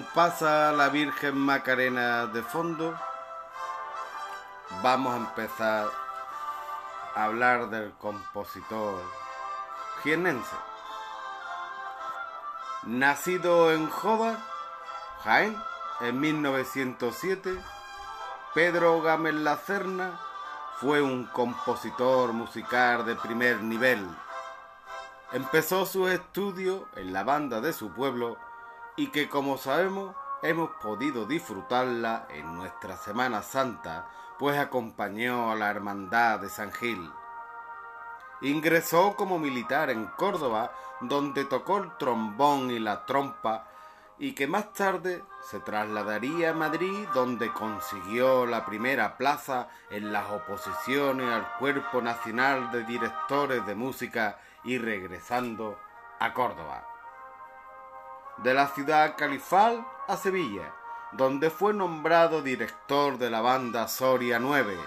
[0.09, 2.97] Compasa la Virgen Macarena de fondo,
[4.81, 5.87] vamos a empezar
[7.13, 9.03] a hablar del compositor
[10.01, 10.55] jienense.
[12.83, 14.43] Nacido en Joda,
[15.23, 15.55] Jaén,
[16.01, 17.61] en 1907,
[18.55, 20.19] Pedro Gámez Lacerna
[20.79, 24.07] fue un compositor musical de primer nivel.
[25.33, 28.48] Empezó su estudio en la banda de su pueblo
[28.99, 35.69] y que como sabemos hemos podido disfrutarla en nuestra Semana Santa, pues acompañó a la
[35.69, 37.09] Hermandad de San Gil.
[38.41, 43.69] Ingresó como militar en Córdoba, donde tocó el trombón y la trompa,
[44.17, 50.29] y que más tarde se trasladaría a Madrid, donde consiguió la primera plaza en las
[50.29, 55.79] oposiciones al Cuerpo Nacional de Directores de Música y regresando
[56.19, 56.98] a Córdoba
[58.43, 60.73] de la ciudad califal a Sevilla,
[61.11, 64.77] donde fue nombrado director de la banda Soria 9.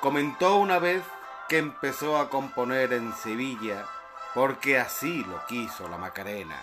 [0.00, 1.04] Comentó una vez
[1.48, 3.84] que empezó a componer en Sevilla
[4.34, 6.60] porque así lo quiso la Macarena.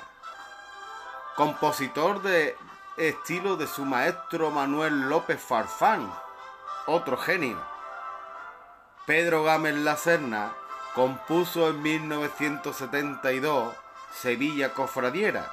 [1.36, 2.58] Compositor de
[2.98, 6.12] estilo de su maestro Manuel López Farfán,
[6.86, 7.58] otro genio.
[9.06, 10.52] Pedro Gámez La Serna
[10.96, 13.74] compuso en 1972
[14.12, 15.52] Sevilla Cofradiera,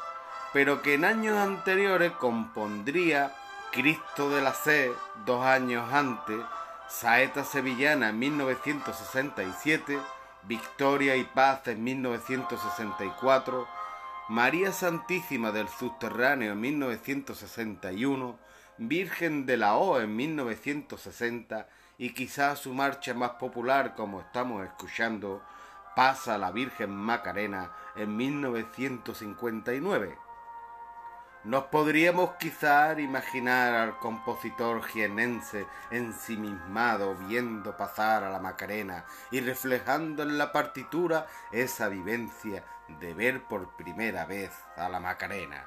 [0.52, 3.34] pero que en años anteriores compondría
[3.72, 4.92] Cristo de la Sed
[5.24, 6.40] dos años antes,
[6.88, 9.98] Saeta Sevillana en 1967,
[10.44, 13.68] Victoria y Paz en 1964,
[14.28, 18.38] María Santísima del Subterráneo en 1961,
[18.78, 21.68] Virgen de la O en 1960
[21.98, 25.42] y quizás su marcha más popular como estamos escuchando,
[25.96, 30.18] pasa la Virgen Macarena en 1959.
[31.44, 40.22] Nos podríamos quizá imaginar al compositor jienense ensimismado viendo pasar a la Macarena y reflejando
[40.22, 42.62] en la partitura esa vivencia
[43.00, 45.64] de ver por primera vez a la Macarena.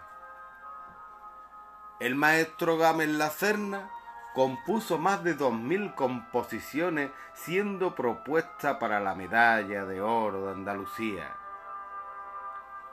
[1.99, 3.89] El maestro Gámez Lacerna
[4.33, 11.35] compuso más de dos mil composiciones siendo propuesta para la medalla de oro de Andalucía.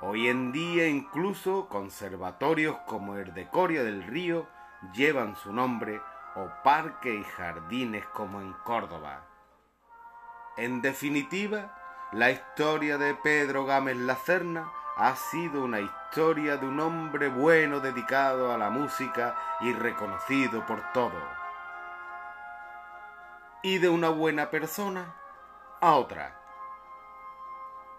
[0.00, 4.46] Hoy en día incluso conservatorios como el de Coria del Río
[4.94, 6.00] llevan su nombre
[6.34, 9.22] o parques y jardines como en Córdoba.
[10.58, 11.74] En definitiva,
[12.12, 18.50] la historia de Pedro Gámez Lacerna ha sido una historia de un hombre bueno dedicado
[18.50, 21.22] a la música y reconocido por todos.
[23.62, 25.14] Y de una buena persona
[25.80, 26.40] a otra.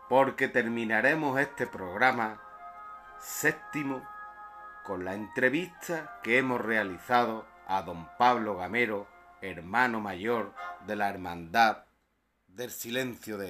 [0.09, 2.41] Porque terminaremos este programa
[3.19, 4.01] séptimo
[4.83, 9.07] con la entrevista que hemos realizado a don Pablo Gamero,
[9.41, 10.53] hermano mayor
[10.87, 11.83] de la Hermandad
[12.47, 13.49] del Silencio de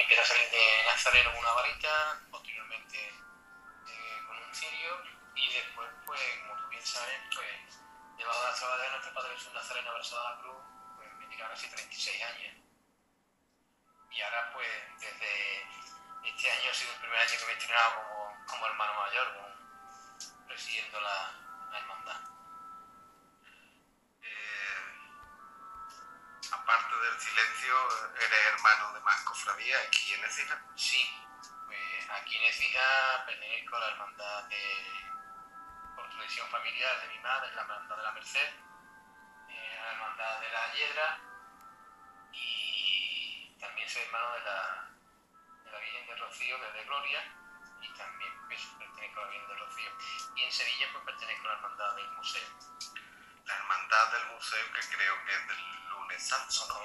[0.00, 5.02] empecé a salir de Nazareno con una varita, posteriormente eh, con un cirio,
[5.34, 7.80] y después, pues, como tú bien sabes, pues,
[8.18, 10.62] debajo de la sábana de nuestro Padre Jesús Nazareno abrazado a la cruz,
[10.96, 12.54] pues me tiraron casi 36 años.
[14.10, 14.68] Y ahora, pues,
[15.00, 15.62] desde
[16.24, 19.26] este año ha sido el primer año que me he estrenado como como hermano mayor,
[20.46, 21.32] presidiendo la,
[21.78, 22.33] hermandad.
[26.54, 27.74] Aparte del silencio,
[28.16, 30.62] ¿eres hermano de más cofradías aquí en Écija?
[30.76, 31.10] Sí,
[31.66, 34.86] pues aquí en Écija pertenezco a la hermandad de,
[35.96, 38.54] por tradición familiar de mi madre, la hermandad de la Merced,
[39.48, 41.20] eh, la hermandad de la Hiedra
[42.32, 44.90] y también soy hermano de la,
[45.64, 47.20] de la Virgen de Rocío, de Gloria
[47.80, 49.90] y también pues, pertenezco a la Virgen de Rocío.
[50.36, 52.48] Y en Sevilla pues pertenezco a la Hermandad del Museo.
[53.44, 55.83] La Hermandad del Museo que creo que es del
[56.20, 56.84] santo, ¿no?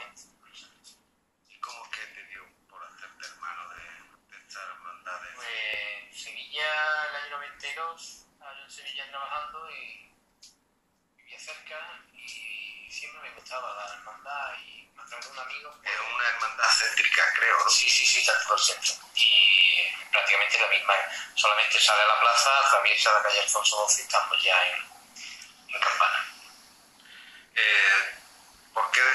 [1.49, 3.83] ¿Y cómo que te dio por hacerte hermano de,
[4.31, 5.35] de estas hermandades?
[5.35, 10.11] Pues en Sevilla, el año 92, yo en Sevilla trabajando y
[11.17, 15.79] vivía cerca y siempre me gustaba la hermandad y me de un amigo.
[15.83, 17.69] Es una hermandad céntrica, creo, ¿no?
[17.69, 18.93] Sí, sí, sí, está por centro.
[19.15, 20.93] Y prácticamente la misma,
[21.35, 24.79] solamente sale a la plaza, atraviesa la calle Alfonso XII y estamos ya en,
[25.67, 26.25] en Campana.
[27.55, 27.88] Eh, ¿Por qué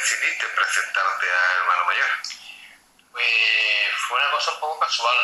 [0.04, 2.10] decidiste presentarte a hermano mayor?
[3.12, 3.24] Pues
[4.06, 5.16] fue una cosa un poco casual,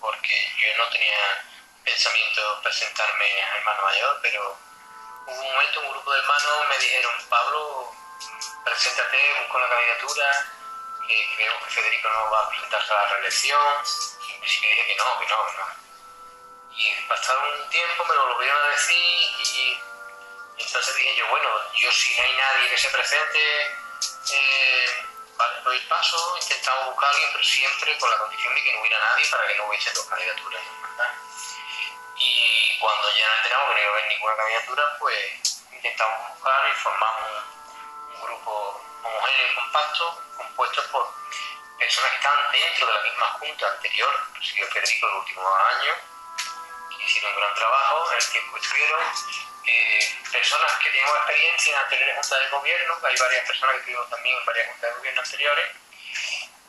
[0.00, 1.44] porque yo no tenía
[1.84, 4.58] pensamiento presentarme a hermano mayor, pero
[5.26, 7.92] hubo un momento, un grupo de hermanos me dijeron, Pablo,
[8.64, 10.46] preséntate, busca una candidatura,
[11.06, 13.84] que creo que Federico no va a presentarse a la reelección,
[14.28, 15.66] y en principio dije que no, que no, que no.
[16.72, 19.78] Y pasado un tiempo me lo volvieron a decir y
[20.56, 23.81] entonces dije yo, bueno, yo si no hay nadie que se presente,
[24.30, 25.06] eh,
[25.36, 29.26] vale, paso, intentamos buscar alguien, pero siempre con la condición de que no hubiera nadie
[29.30, 30.62] para que no hubiese dos candidaturas.
[32.16, 36.70] Y cuando ya no enteramos que no iba a haber ninguna candidatura, pues intentamos buscar
[36.70, 41.12] y formamos un, grupo homogéneo y compacto compuesto por
[41.76, 45.92] personas que estaban dentro de la misma junta anterior, presidió Federico el último año,
[47.04, 49.51] hicieron un gran trabajo el tiempo que estuvieron.
[49.64, 54.10] Eh, personas que tenemos experiencia en anteriores juntas de gobierno, hay varias personas que tuvimos
[54.10, 55.70] también en varias juntas de gobierno anteriores,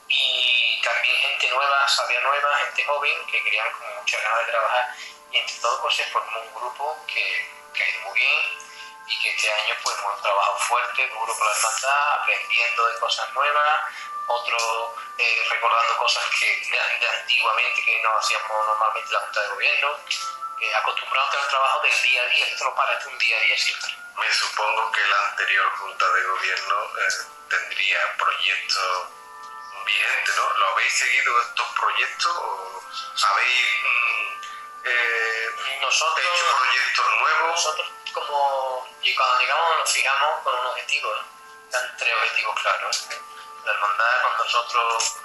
[0.07, 4.95] y también gente nueva, sabia nueva, gente joven que querían con muchas ganas de trabajar
[5.31, 8.39] y entre todos pues, se formó un grupo que, que ido muy bien
[9.07, 13.33] y que este año pues hemos trabajado fuerte, duro con la hermandad, aprendiendo de cosas
[13.33, 13.81] nuevas,
[14.27, 19.99] otros eh, recordando cosas que de, antiguamente que no hacíamos normalmente la Junta de Gobierno,
[20.63, 23.41] eh, acostumbrados al trabajo del día a día, esto no para, es un día a
[23.41, 23.97] día siempre.
[24.15, 27.13] Me supongo que la anterior Junta de Gobierno eh,
[27.49, 29.07] tendría proyectos
[29.85, 30.53] vigentes, ¿no?
[30.57, 32.81] ¿Lo habéis seguido estos proyectos o
[33.27, 34.41] habéis mm,
[34.85, 37.51] eh, nosotros, hecho proyectos nuevos?
[37.51, 41.13] Nosotros como y cuando llegamos nos fijamos con un objetivo,
[41.71, 43.09] dan tres objetivos claros.
[43.65, 45.15] La hermandad, cuando nosotros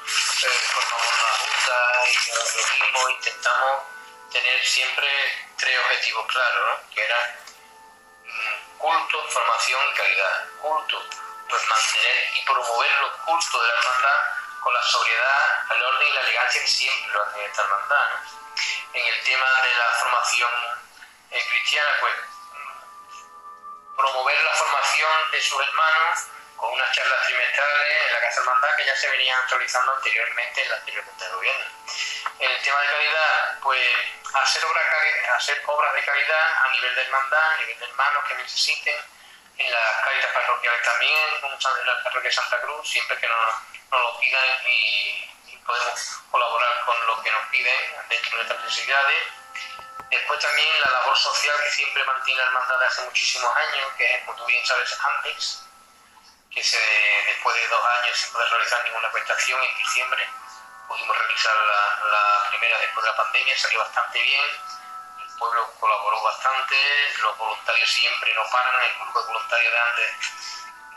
[0.42, 3.97] eh, formamos la junta y nos reunimos, intentamos
[4.30, 5.08] tener siempre
[5.56, 7.36] tres objetivos claros, que eran
[8.24, 10.46] mm, culto, formación y calidad.
[10.60, 11.04] Culto,
[11.48, 16.12] pues mantener y promover los cultos de la hermandad con la sobriedad, el orden y
[16.12, 18.06] la elegancia que siempre lo hace esta hermandad.
[18.92, 20.50] En el tema de la formación
[21.30, 22.14] eh, cristiana, pues
[23.96, 26.18] promover la formación de sus hermanos
[26.56, 30.68] con unas charlas trimestrales en la Casa Hermandad que ya se venían realizando anteriormente en
[30.68, 31.64] la anterior de Gobierno.
[32.38, 33.88] En el tema de calidad, pues
[34.32, 34.84] hacer, obras,
[35.36, 38.94] hacer obras de calidad a nivel de hermandad, a nivel de hermanos que necesiten,
[39.58, 43.54] en las caritas parroquiales también, en la parroquia de Santa Cruz, siempre que nos,
[43.90, 45.24] nos lo pidan y,
[45.66, 46.00] podemos
[46.30, 47.76] colaborar con lo que nos piden
[48.08, 49.18] dentro de nuestras necesidades.
[50.08, 54.24] Después también la labor social que siempre mantiene la hermandad hace muchísimos años, que es,
[54.24, 55.66] como tú bien sabes, Antex,
[56.50, 56.78] que se,
[57.26, 60.26] después de dos años sin poder realizar ninguna prestación, en diciembre
[60.88, 64.44] pudimos realizar la, primera después de la pandemia, salió bastante bien,
[65.20, 66.76] el pueblo colaboró bastante,
[67.20, 70.10] los voluntarios siempre no paran, el grupo de voluntarios de antes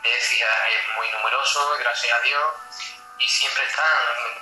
[0.02, 2.52] de EFIA es muy numeroso, gracias a Dios,
[3.18, 3.86] y siempre están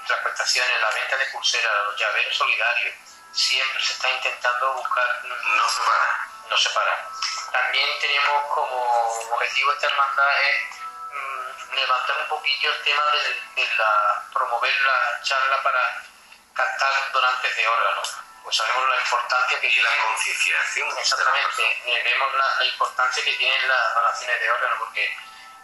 [0.09, 2.95] las prestaciones, la venta de pulseras, los llaveros solidarios,
[3.33, 5.25] siempre se está intentando buscar...
[5.25, 6.29] No se para.
[6.49, 7.09] No se para.
[7.53, 10.80] También teníamos como objetivo esta hermandad es
[11.73, 16.03] levantar un poquillo el tema de, la promover la charla para
[16.55, 18.17] captar donantes de órganos.
[18.43, 20.99] Pues sabemos la importancia que tiene la concienciación.
[20.99, 25.17] Exactamente, eh, vemos la, importancia que tienen las donaciones de órganos, porque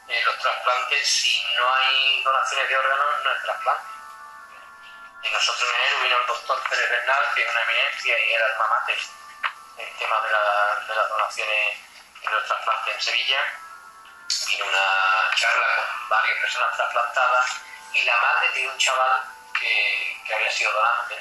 [0.08, 3.96] eh, los trasplantes, si no hay donaciones de órganos, no hay trasplante
[5.26, 8.46] y nosotros en enero vino el doctor Pérez Bernal, que es una eminencia y era
[8.46, 8.98] el mater
[9.78, 11.78] el tema de, las donaciones
[12.22, 13.40] y los trasplantes en Sevilla.
[14.46, 17.46] Vino una charla con varias personas trasplantadas
[17.92, 19.22] y la madre de un chaval
[19.58, 21.14] que, que había sido donante.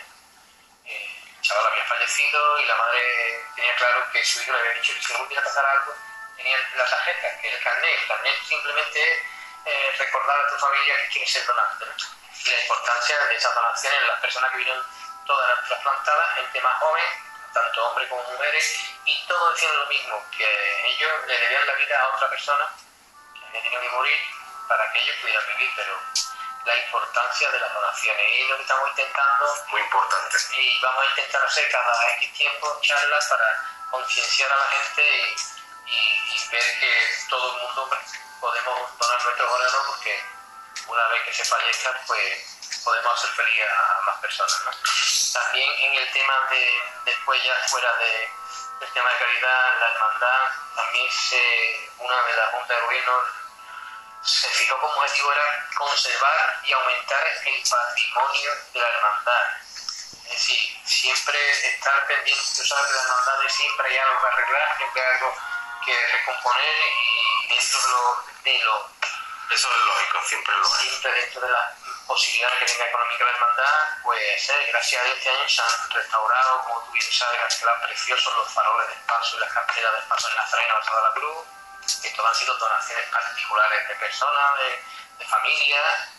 [0.86, 4.74] Eh, el chaval había fallecido y la madre tenía claro que su hijo le había
[4.74, 5.94] dicho que si algún día pasara algo,
[6.36, 8.02] tenía la tarjeta, que es el carnet.
[8.02, 9.24] El carnet simplemente es
[9.66, 14.08] eh, recordar a tu familia que quieres ser donante la importancia de esas donaciones en
[14.08, 14.86] las personas que vinieron
[15.26, 17.06] todas las trasplantadas, gente más joven,
[17.54, 22.02] tanto hombres como mujeres, y todos decían lo mismo, que ellos le debían la vida
[22.02, 22.70] a otra persona
[23.56, 24.20] había tenido que morir
[24.68, 26.00] para que ellos pudieran vivir, pero
[26.66, 31.10] la importancia de las donaciones y lo que estamos intentando muy importante y vamos a
[31.10, 35.36] intentar hacer cada X tiempo charlas para concienciar a la gente
[35.86, 37.90] y, ver que todo el mundo
[38.40, 40.24] podemos donar nuestros órganos porque
[40.88, 44.62] una vez que se fallezca, pues podemos hacer feliz a más personas.
[44.66, 44.72] ¿no?
[45.34, 48.30] También en el tema de, después ya fuera de,
[48.80, 53.45] del tema de calidad, la hermandad, también se, una de las juntas de gobierno
[54.26, 59.46] se fijó como objetivo era conservar y aumentar el patrimonio de la hermandad.
[60.26, 64.78] Es decir, siempre estar pendiente, tú sabes que la hermandad siempre hay algo que arreglar,
[64.78, 65.38] siempre hay algo
[65.86, 66.76] que recomponer
[67.44, 68.96] y dentro de lo, de lo
[69.52, 70.90] eso es lógico, siempre lo hay.
[70.90, 71.72] Siempre dentro de las
[72.08, 75.90] posibilidades que tenga económica la hermandad, pues eh, gracias a Dios este año se han
[75.92, 79.94] restaurado, como tú bien sabes, han quedado preciosos los faroles de paso y las carteras
[79.94, 81.46] de paso en la Nazarena basada la Cruz.
[81.86, 84.84] Esto han sido donaciones particulares de personas, de,
[85.20, 86.10] de familias,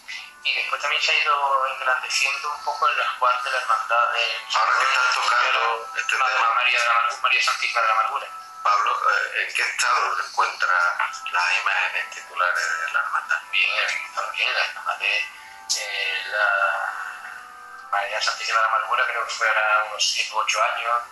[0.46, 4.38] y después también se ha ido engrandeciendo un poco el resguardo de la hermandad de
[4.54, 6.54] Ahora que estás tocando este tema.
[6.54, 8.26] María, de la, María Santísima de la Amargura.
[8.62, 10.96] Pablo, eh, ¿en qué estado se encuentra
[11.32, 13.42] las imágenes titulares de la hermandad?
[13.50, 13.70] Bien,
[14.34, 19.84] bien, la hermandad de eh, la María Santísima de la Amargura creo que fue a
[19.84, 21.02] unos 7 u 8 años,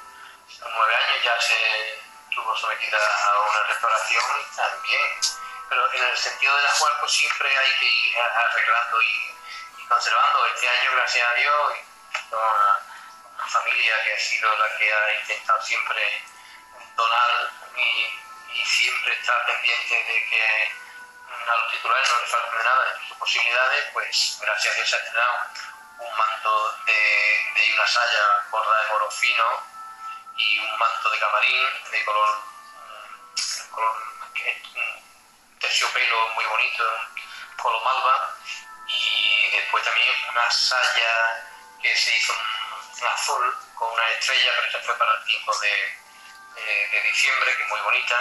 [0.61, 2.04] 9 años ya se
[2.35, 4.25] estuvo sometida a una restauración
[4.57, 5.21] también,
[5.69, 10.47] pero en el sentido de la cual pues siempre hay que ir arreglando y, conservando.
[10.47, 11.73] Este año, gracias a Dios,
[12.33, 16.25] una familia que ha sido la que ha intentado siempre
[16.97, 20.73] donar y, siempre estar pendiente de que
[21.49, 24.97] a los titulares no les falte nada de sus posibilidades, pues gracias a Dios se
[24.97, 25.39] ha estrenado
[25.99, 29.74] un manto de, una saya bordada de oro fino
[30.37, 32.41] y un manto de camarín de color,
[33.71, 34.05] color
[35.61, 36.85] terciopelo muy bonito,
[37.57, 38.37] color malva,
[38.87, 41.49] y después también una saya
[41.81, 42.33] que se hizo
[43.01, 45.99] un azul con una estrella, pero esa fue para el tiempo de,
[46.91, 48.19] de, diciembre, que es muy bonita.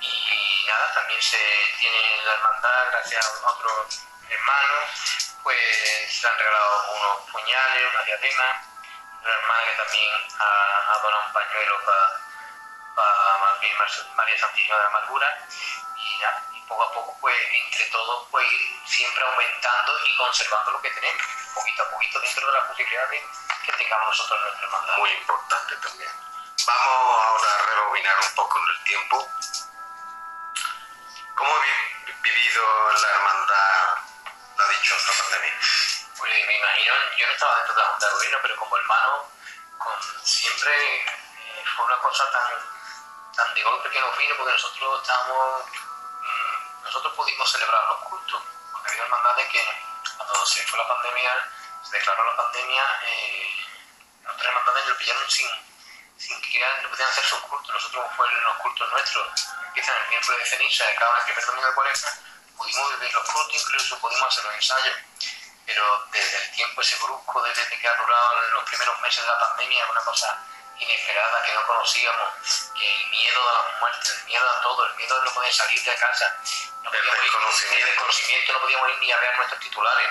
[0.00, 1.38] Y nada, también se
[1.78, 5.58] tiene la hermandad, gracias a otros hermanos, pues
[6.12, 8.73] se han regalado unos puñales, una diadema,
[9.24, 12.04] una hermana que también ha, donado un pañuelo para
[14.14, 15.46] María Santísima de Amargura
[15.96, 20.72] y, ya, y poco a poco pues entre todos pues ir siempre aumentando y conservando
[20.72, 21.22] lo que tenemos
[21.54, 23.22] poquito a poquito dentro de las posibilidades
[23.64, 24.96] que tengamos nosotros en nuestra hermandad.
[24.98, 26.10] Muy importante también.
[26.66, 29.28] Vamos ahora a rebobinar un poco en el tiempo.
[31.34, 33.98] ¿Cómo habéis vivido la hermandad
[34.56, 35.93] la dichosa pandemia?
[36.18, 39.30] Pues me imagino, yo no estaba dentro de la Junta de Gobierno, pero como hermano,
[40.22, 42.74] siempre eh, fue una cosa tan
[43.34, 48.42] tan de golpe que nos vino porque nosotros estábamos, mm, nosotros pudimos celebrar los cultos,
[48.72, 49.60] porque había hermandades que
[50.16, 51.50] cuando se fue la pandemia,
[51.82, 53.66] se declaró la pandemia, eh,
[54.32, 55.48] otras hermandades lo pillaron sin,
[56.16, 60.38] sin que no podían hacer sus cultos, nosotros fueron los cultos nuestros, empiezan el miércoles
[60.38, 62.10] de ceniza, acaban el primer domingo de cuaresma,
[62.56, 64.96] pudimos vivir los cultos, incluso pudimos hacer los ensayos,
[65.66, 69.38] pero desde el tiempo ese brusco, desde que ha durado los primeros meses de la
[69.38, 70.38] pandemia, una cosa
[70.78, 72.28] inesperada que no conocíamos,
[72.76, 75.52] que el miedo a la muerte, el miedo a todo, el miedo de no poder
[75.52, 76.36] salir de casa,
[76.82, 80.10] no podíamos el, ir, conocimiento, no podíamos ir ni a ver nuestros titulares,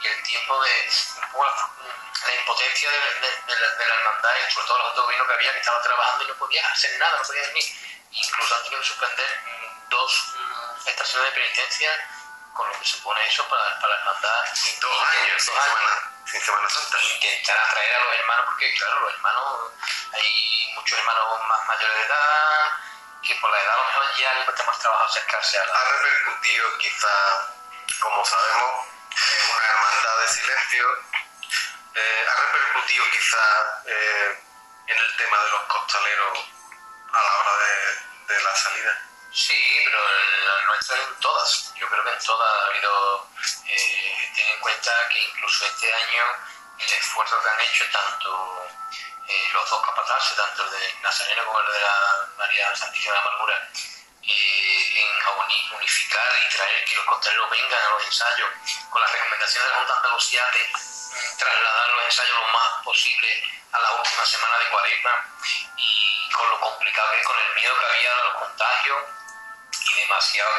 [0.00, 0.90] y el tiempo de
[2.26, 6.24] la, impotencia de, la, hermandad y sobre todo los gobiernos que había que estaban trabajando
[6.24, 7.64] y no podía hacer nada, no podía venir.
[8.12, 9.40] Incluso han tenido que suspender
[9.88, 11.90] dos mm, estaciones de penitencia
[12.54, 14.44] con lo que supone eso para, para la hermandad.
[14.80, 15.92] Dos años, dos años
[16.24, 16.98] sin Semana Santa.
[17.14, 19.72] Intentar atraer a los hermanos, porque claro, los hermanos,
[20.12, 22.70] hay muchos hermanos más mayores de edad,
[23.22, 25.74] que por la edad a lo mejor ya les cuesta más trabajo acercarse a la...
[25.74, 27.54] Ha repercutido quizá,
[28.00, 30.84] como sabemos, en una hermandad de silencio,
[31.94, 34.42] eh, ha repercutido quizá eh,
[34.86, 36.38] en el tema de los costaleros
[37.12, 39.02] a la hora de, de la salida.
[39.34, 39.52] Sí,
[39.84, 39.98] pero
[40.46, 41.74] la nuestra en todas.
[41.74, 43.28] Yo creo que en todas ha habido.
[43.66, 46.24] Eh, ten en cuenta que incluso este año
[46.78, 48.68] el esfuerzo que han hecho tanto
[49.26, 53.20] eh, los dos capataces, tanto el de Nazareno como el de la María Santísima de
[53.20, 53.68] Amargura,
[54.22, 58.50] eh, en unificar y traer que los costaleros vengan a los ensayos
[58.88, 63.42] con las recomendaciones de la Junta Andalucía de mm, trasladar los ensayos lo más posible
[63.72, 65.26] a la última semana de cuaresma
[65.76, 69.23] y con lo complicado que es con el miedo que había de los contagios
[69.84, 70.50] y demasiado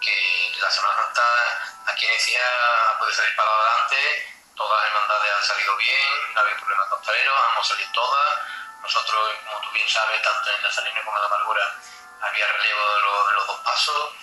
[0.00, 1.22] que, la Semana Santa
[1.86, 3.96] aquí en Ecija puede salir para adelante,
[4.54, 8.40] todas las hermandades han salido bien, no había problemas costaleros, hemos salido todas.
[8.82, 11.74] Nosotros, como tú bien sabes, tanto en la Salina como en la Amargura
[12.20, 14.14] había relevo de los, de dos pasos.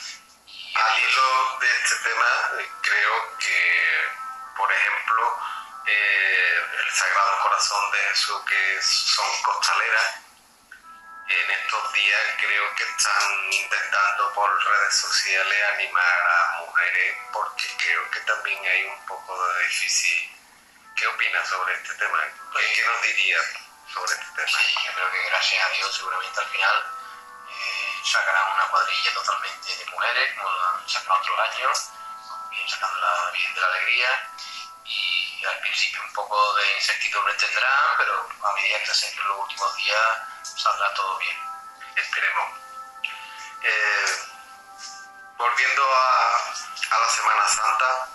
[0.76, 4.10] Al hilo de este tema, eh, creo que,
[4.56, 5.40] por ejemplo,
[5.88, 10.27] eh, el Sagrado Corazón de Jesús, que son costaleras,
[11.30, 18.10] en estos días creo que están intentando por redes sociales animar a mujeres porque creo
[18.12, 20.32] que también hay un poco de déficit.
[20.96, 22.18] ¿Qué opinas sobre este tema?
[22.54, 23.46] ¿Qué nos dirías
[23.94, 24.48] sobre este tema?
[24.48, 26.84] Sí, yo creo que gracias a Dios seguramente al final
[27.50, 31.90] eh, sacarán una cuadrilla totalmente de mujeres, como lo han sacado otros años,
[32.50, 34.32] bien sacando la Virgen de la Alegría
[34.86, 39.76] y al principio un poco de incertidumbre tendrán, pero a medida que se los últimos
[39.76, 41.38] días saldrá todo bien.
[41.96, 42.50] Esperemos.
[43.62, 44.06] Eh,
[45.38, 46.38] volviendo a,
[46.92, 48.10] a, la Semana Santa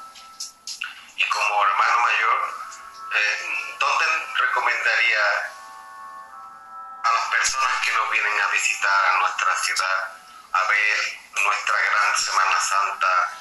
[1.17, 2.55] y como hermano mayor,
[3.15, 4.07] eh, ¿dónde
[4.39, 5.25] recomendaría
[7.05, 10.17] a las personas que nos vienen a visitar a nuestra ciudad
[10.53, 13.39] a ver nuestra gran Semana Santa?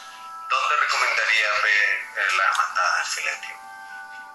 [0.49, 3.55] ¿Dónde recomendaría ver eh, la Hermandad del Silencio?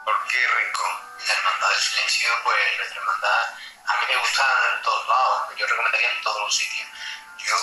[0.05, 1.01] ¿Por qué rincón?
[1.27, 3.57] La Hermandad del Silencio, pues nuestra hermandad
[3.87, 6.89] a mí me gusta en todos lados, yo recomendaría en todos los sitios.
[7.39, 7.57] Yo,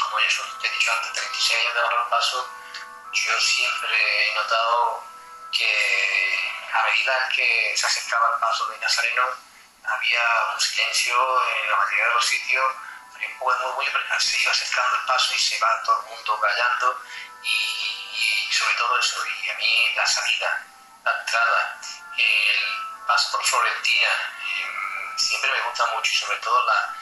[0.00, 0.28] como ya
[0.60, 2.50] te he dicho antes, 36 años de barro paso,
[3.12, 5.04] yo siempre he notado
[5.52, 9.22] que a medida que se acercaba el paso de Nazareno,
[9.84, 10.22] había
[10.54, 11.14] un silencio
[11.60, 12.64] en la mayoría de los sitios,
[13.14, 16.00] había un poco de murmullo, pero se iba acercando el paso y se va todo
[16.00, 17.02] el mundo callando,
[17.42, 20.64] y, sobre todo eso, y a mí la salida,
[21.04, 21.80] la entrada,
[22.16, 24.08] el paso por Florentina,
[25.16, 26.96] siempre me gusta mucho y sobre todo la,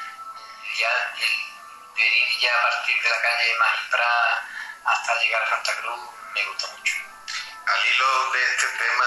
[0.76, 1.50] ya el,
[2.02, 4.48] ir ya a partir de la calle Magistrada
[4.84, 6.94] hasta llegar a Santa Cruz me gusta mucho.
[7.66, 9.06] Al hilo de este tema,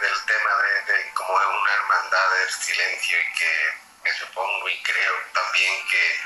[0.00, 0.50] del tema
[0.86, 6.20] de, cómo es una hermandad del silencio y que me supongo y creo también que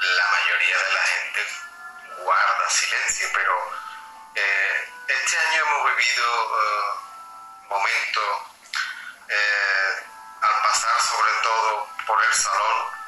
[0.00, 1.46] la mayoría de la gente
[2.22, 3.72] guarda silencio, pero
[4.34, 6.98] eh, este año hemos vivido eh,
[7.68, 8.42] momentos
[9.28, 10.07] eh,
[10.40, 12.98] al pasar sobre todo por el salón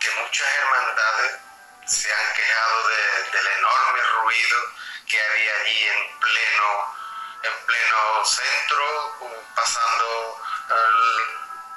[0.00, 1.32] que muchas hermandades
[1.86, 4.58] se han quejado del enorme ruido
[5.06, 6.94] que había allí en pleno,
[7.42, 10.40] en pleno centro, pasando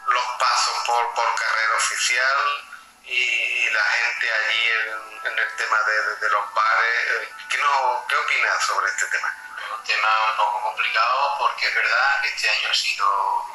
[0.06, 2.64] los pasos por, por carrera oficial
[3.06, 7.12] y la gente allí en, el tema de, los bares.
[7.12, 9.36] Eh, ¿Qué, no, ¿Qué opinas sobre este tema?
[9.76, 13.53] Un tema un poco complicado porque es verdad que este año ha sido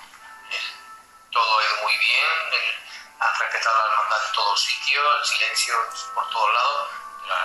[1.31, 2.89] todo ido muy bien,
[3.21, 5.75] han respetado la hermandad en todos sitios, el silencio
[6.15, 6.89] por todos lados,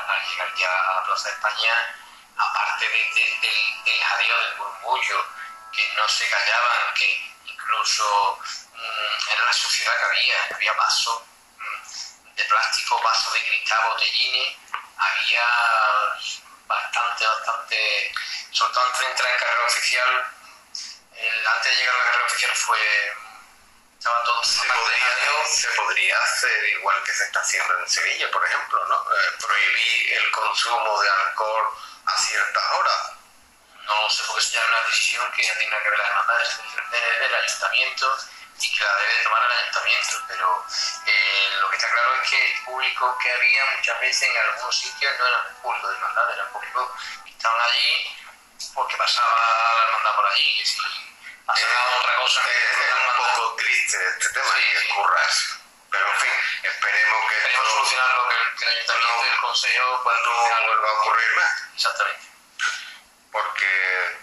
[0.08, 1.96] al llegar ya a la Plaza de España,
[2.38, 5.26] aparte del, del jadeo, del murmullo,
[5.72, 8.40] que no se callaban, que incluso
[8.74, 11.22] mm, era la suciedad que había, había vasos
[11.58, 14.58] mm, de plástico, vasos de cristal, botellines,
[14.98, 15.46] había
[16.68, 18.14] bastante, bastante,
[18.52, 20.26] sobre todo antes de entrar en carrera oficial,
[21.16, 22.80] antes de llegar a la carrera oficial fue
[25.54, 28.96] se podría, hacer igual que se está haciendo en Sevilla, por ejemplo, ¿no?
[28.96, 31.70] Eh, prohibir el consumo de alcohol
[32.06, 33.12] a ciertas horas.
[33.86, 36.34] No sé, porque es ya una decisión que ya tiene que ver la demanda
[36.92, 38.18] del ayuntamiento
[38.60, 40.66] y que la debe tomar el ayuntamiento, pero
[41.06, 44.80] eh, lo que está claro es que el público que había muchas veces en algunos
[44.80, 48.18] sitios no era el público de hermandad, era el público que estaban allí
[48.74, 50.78] porque pasaba la hermandad por allí, que si
[51.46, 52.42] pasaba otra cosa...
[52.42, 55.22] Es, un poco triste este tema, sí, que ocurra
[55.94, 56.32] pero en fin,
[56.64, 57.38] esperemos que.
[57.38, 61.52] Esperemos solucionarlo, que, que el ayuntamiento y el consejo puedan no vuelva a ocurrir más.
[61.76, 62.28] Exactamente.
[63.32, 64.18] Porque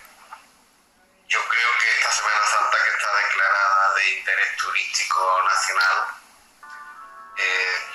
[1.29, 6.07] yo creo que esta Semana Santa que está declarada de interés turístico nacional,
[7.37, 7.87] eh,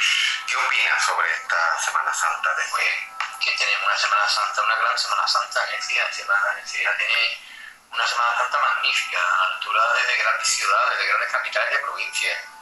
[0.48, 2.56] ¿qué opinas sobre esta Semana Santa?
[2.56, 2.86] Después?
[2.86, 3.15] Pues,
[3.46, 6.10] que tenemos una Semana Santa, una gran Semana Santa en Ecija.
[6.10, 7.40] Ecija tiene
[7.92, 12.56] una Semana Santa magnífica, a altura de grandes ciudades, de grandes capitales de provincias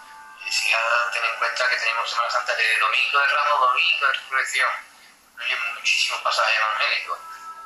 [0.53, 0.69] si
[1.11, 4.69] ten en cuenta que tenemos Semana Santa de domingo de Ramos, domingo de Resurrección,
[5.39, 7.19] hay muchísimos pasajes evangélicos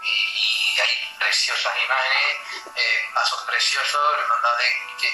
[0.04, 2.38] y, hay preciosas imágenes,
[2.76, 5.12] eh, pasos preciosos, hermandades que,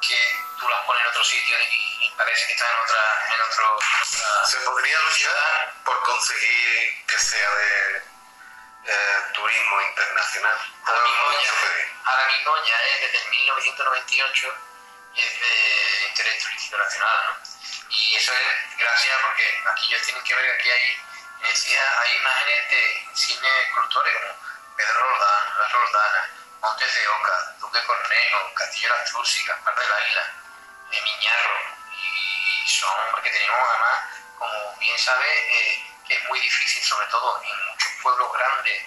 [0.00, 3.78] que tú las pones en otro sitio y, parece que están en otra, en otro
[4.46, 8.02] ¿Se podría luchar por conseguir que sea de
[8.86, 10.58] eh, turismo internacional?
[10.86, 14.54] Ahora mismo ya es desde 1998
[15.16, 17.54] es de interés turístico nacional, ¿no?
[17.88, 21.02] Y eso es gracias porque aquí ellos tienen que ver que aquí hay,
[21.42, 26.30] decía, hay imágenes de cine escultores como Pedro Roldán, La Roldana,
[26.60, 30.32] Montes de Oca, Duque Cornejo, Castillo de Astruzzi, Gaspar de la Isla,
[30.90, 31.73] de Miñarro,
[32.64, 33.98] y son porque tenemos además,
[34.38, 38.82] como bien sabe, eh, que es muy difícil, sobre todo en muchos pueblos grandes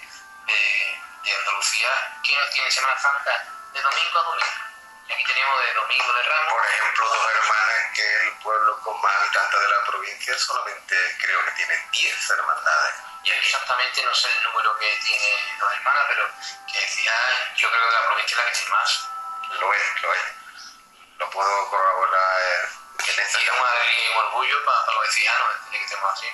[0.46, 1.90] de, de Andalucía,
[2.24, 4.68] que no tienen Semana Santa de domingo a domingo
[5.14, 6.54] aquí tenemos de Domingo de Ramos.
[6.54, 11.46] Por ejemplo, dos hermanas que el pueblo con más habitantes de la provincia solamente creo
[11.46, 12.96] que tiene 10 hermandades.
[13.24, 16.30] Y aquí exactamente no sé el número que tiene dos hermanas, pero
[16.72, 17.14] que decía,
[17.56, 19.10] yo creo que la provincia es la que tiene más.
[19.60, 20.22] Lo es, lo es.
[21.18, 22.70] Lo puedo corroborar
[23.12, 25.36] en Y una alegría y un orgullo para, para los vecinos,
[25.70, 26.28] tiene que tener así.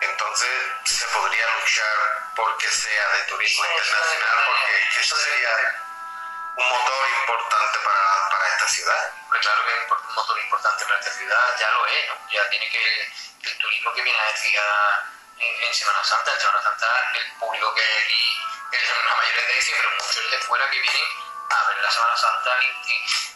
[0.00, 0.50] Entonces
[0.84, 5.82] se podría luchar porque sea de turismo internacional, porque eso sería
[6.56, 9.12] un motor importante para, para esta ciudad.
[9.28, 12.30] Pues claro que es un motor importante para esta ciudad, ya lo es, ¿no?
[12.30, 13.12] Ya tiene que
[13.44, 14.54] el turismo que viene a decir
[15.38, 18.38] en, Semana Santa, en Semana Santa el público que aquí,
[18.70, 21.06] que es una mayoría de pero muchos de fuera que vienen
[21.50, 23.33] a ver la Semana Santa y,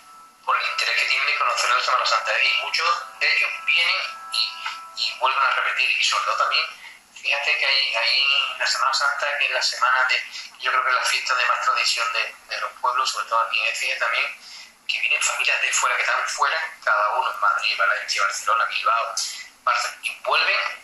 [0.49, 2.33] por el interés que tienen de conocer la Semana Santa.
[2.43, 2.89] Y muchos
[3.21, 4.01] de ellos vienen
[4.33, 4.51] y,
[4.97, 6.65] y vuelven a repetir, y sobre todo también
[7.21, 10.23] Fíjate que hay, hay la Semana Santa, que es la semana de,
[10.61, 13.41] yo creo que es la fiesta de más tradición de, de los pueblos, sobre todo
[13.41, 14.25] aquí en Ecija también,
[14.87, 19.15] que vienen familias de fuera, que están fuera, cada uno en Madrid, Valencia, Barcelona, Bilbao,
[20.03, 20.83] y vuelven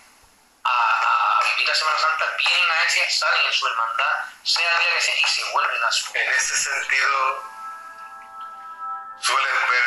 [0.65, 4.83] a, a, vivir la Semana Santa, vienen a Ecija, salen en su hermandad, sea el
[4.83, 6.15] día que sea, y se vuelven a su...
[6.15, 7.54] En ese sentido,
[9.21, 9.85] ¿suelen ver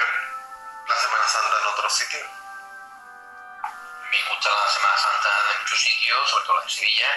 [0.87, 2.27] la Semana Santa en otros sitios?
[4.11, 7.07] me gusta la Semana Santa de muchos sitios, sobre todo en Sevilla,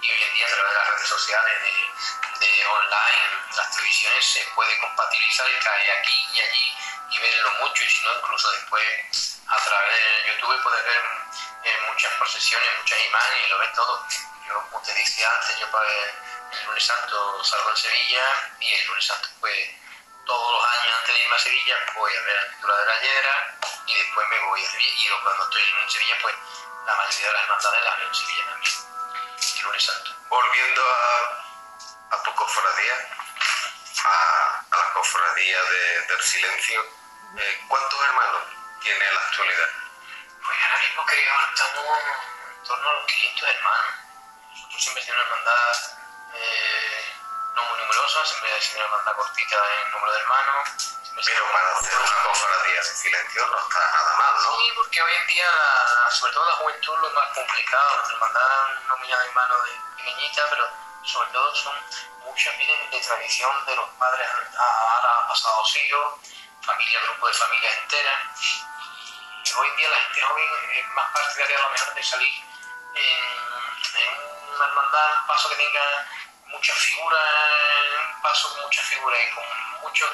[0.00, 4.24] y hoy en día a través de las redes sociales, de, de online, las televisiones,
[4.24, 6.76] se puede compatibilizar y caer aquí y allí
[7.10, 11.02] y verlo mucho y si no incluso después a través de YouTube puedes ver
[11.64, 14.06] eh, muchas procesiones, muchas imágenes y lo ves todo.
[14.46, 18.24] Yo, como te dije antes, yo para el lunes santo salgo en Sevilla
[18.60, 19.70] y el lunes santo pues
[20.28, 23.00] todos los años antes de irme a Sevilla voy a ver la pintura de la
[23.00, 26.34] hiedra y después me voy a Sevilla y cuando estoy en Sevilla pues
[26.84, 28.72] la mayoría de las hermandades las veo en Sevilla también,
[29.56, 30.10] el lunes santo.
[30.28, 32.94] Volviendo a, a tu cofradía,
[34.04, 36.84] a, a la cofradía de, del silencio,
[37.38, 38.42] eh, ¿cuántos hermanos
[38.82, 39.70] tiene en la actualidad?
[40.44, 43.94] Pues ahora mismo creo que estamos en torno a los 500 hermanos.
[44.52, 45.98] Nosotros siempre tenemos una hermandad
[46.34, 47.17] eh,
[47.58, 50.68] no muy numerosa, siempre ha sido una hermandad cortita en número de hermanos.
[51.24, 54.56] Pero para hacer una cofradía de silencio no está nada mal, ¿no?
[54.56, 57.96] Sí, porque hoy en día, la- sobre todo la juventud, lo más complicado.
[57.96, 60.70] Nuestra hermandad nominada de hermanos de pequeñita, pero
[61.02, 61.74] sobre todo son
[62.24, 64.28] muchas vienen de tradición de los padres
[64.58, 66.14] a- a- a pasados siglos,
[66.64, 68.18] familia, grupo de familias enteras.
[69.44, 72.34] Y hoy en día la gente joven es más partidaria a lo mejor de salir
[72.94, 76.06] en, en una hermandad, paso que tenga
[76.48, 77.22] muchas figuras,
[78.22, 79.44] paso con muchas figuras y con
[79.82, 80.10] muchos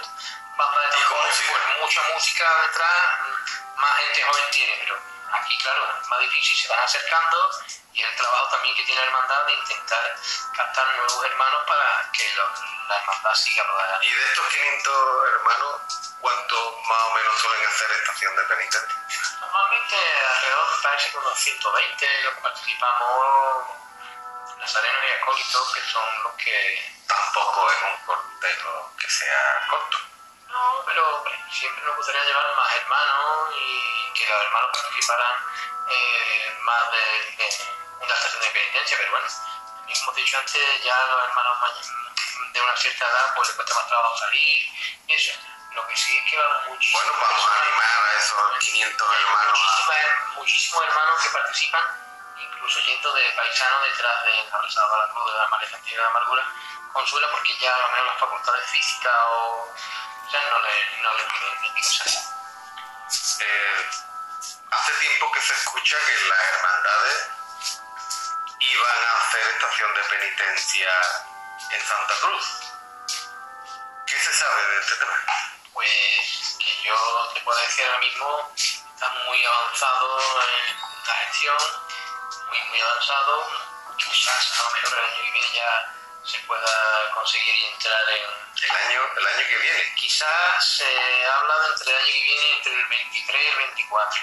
[0.57, 1.53] bandas de con música.
[1.81, 3.19] mucha música detrás,
[3.77, 4.99] más gente joven tiene, pero
[5.33, 7.51] aquí claro, es más difícil, se van acercando
[7.93, 10.17] y el trabajo también que tiene la hermandad de intentar
[10.57, 12.55] captar nuevos hermanos para que lo-
[12.89, 14.07] la hermandad siga adelante.
[14.07, 15.81] Y de estos 500 hermanos,
[16.21, 18.97] ¿cuántos más o menos suelen hacer estación de penitencia?
[19.41, 19.97] Normalmente
[20.29, 23.67] alrededor parece que unos 120 los participamos,
[24.59, 26.95] nazarenos y acólitos, que son los que...
[27.07, 29.99] Tampoco es un cortejo que sea corto.
[30.49, 35.33] No, pero siempre nos gustaría llevar más hermanos y que los hermanos participaran
[35.91, 36.99] eh, más de,
[37.37, 37.65] de-
[38.01, 39.27] en la estación de penitencia, pero bueno,
[40.01, 41.59] como te he dicho antes, ya a los hermanos
[42.53, 44.67] de una cierta edad pues les cuesta más trabajo salir
[45.07, 45.33] y eso.
[45.75, 47.03] Lo que sí es que va muchísimo.
[47.03, 49.53] Bueno, vamos a animar a esos 500 hermanos a...
[49.53, 51.94] Muchísimas- muchísimos hermanos que participan,
[52.45, 56.03] incluso yendo de paisano detrás de la abrazada a la cruz de la Santiago de
[56.03, 56.43] la Amargura,
[56.93, 59.75] consuela porque ya a lo mejor las facultades físicas o
[60.31, 61.45] ya no le, no le piden.
[63.41, 63.91] Eh,
[64.71, 67.31] hace tiempo que se escucha que las hermandades
[68.61, 70.91] iban a hacer estación de penitencia
[71.71, 72.45] en Santa Cruz.
[74.07, 75.19] ¿Qué se sabe de este tema?
[75.73, 81.57] Pues que yo te puedo decir ahora mismo, está muy avanzado en la gestión,
[82.49, 83.47] muy, muy avanzado.
[83.97, 85.95] Quizás a lo mejor el año que viene ya
[86.25, 88.25] se pueda conseguir y entrar en,
[88.65, 89.95] El año, el año que viene.
[89.95, 94.21] Quizás se habla de entre el año que viene, entre el 23 y el 24.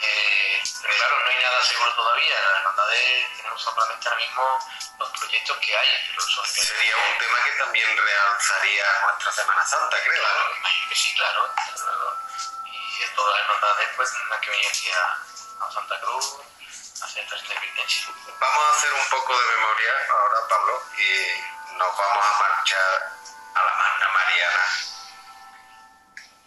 [0.00, 2.40] Eh, pero claro, no hay nada seguro todavía.
[2.40, 4.58] La hermandades tenemos solamente ahora mismo
[4.98, 9.96] los proyectos que hay, pero son Sería un tema que también realzaría nuestra Semana Santa,
[10.02, 10.22] creo.
[10.22, 11.54] Claro, imagino que sí, claro.
[12.64, 16.38] Y todas las hermandades, pues tendrán que venir aquí a, a Santa Cruz
[17.02, 17.06] a.
[18.40, 23.12] Vamos a hacer un poco de memoria ahora, Pablo, y nos vamos a marchar
[23.54, 24.64] a la Magna Mariana.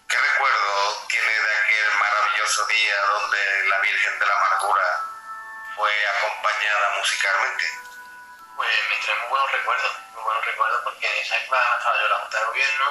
[0.07, 5.03] ¿Qué recuerdo tiene de aquel maravilloso día donde la Virgen de la Amargura
[5.75, 7.65] fue acompañada musicalmente?
[8.57, 12.05] Pues me trae muy buenos recuerdos, muy buenos recuerdos porque en esa época estaba yo
[12.05, 12.85] en la Junta de Gobierno,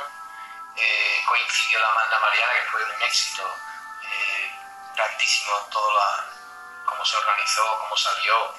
[0.76, 3.54] eh, coincidió la Magna Mariana, que fue un éxito
[4.02, 4.50] eh,
[4.96, 6.39] grandísimo, todo la,
[6.90, 8.54] cómo se organizó, cómo salió.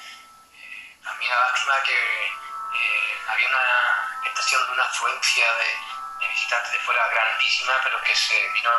[0.54, 6.28] Eh, a mí la lástima que eh, había una estación de una afluencia de, de
[6.30, 8.72] visitantes de fuera grandísima, pero que se vino,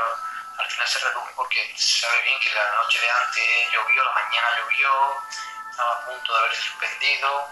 [0.59, 4.13] al final se redujo porque se sabe bien que la noche de antes llovió, la
[4.13, 5.23] mañana llovió,
[5.71, 7.49] estaba a punto de haberse suspendido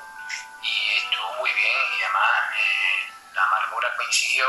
[0.63, 4.47] y estuvo muy bien y además eh, la amargura coincidió,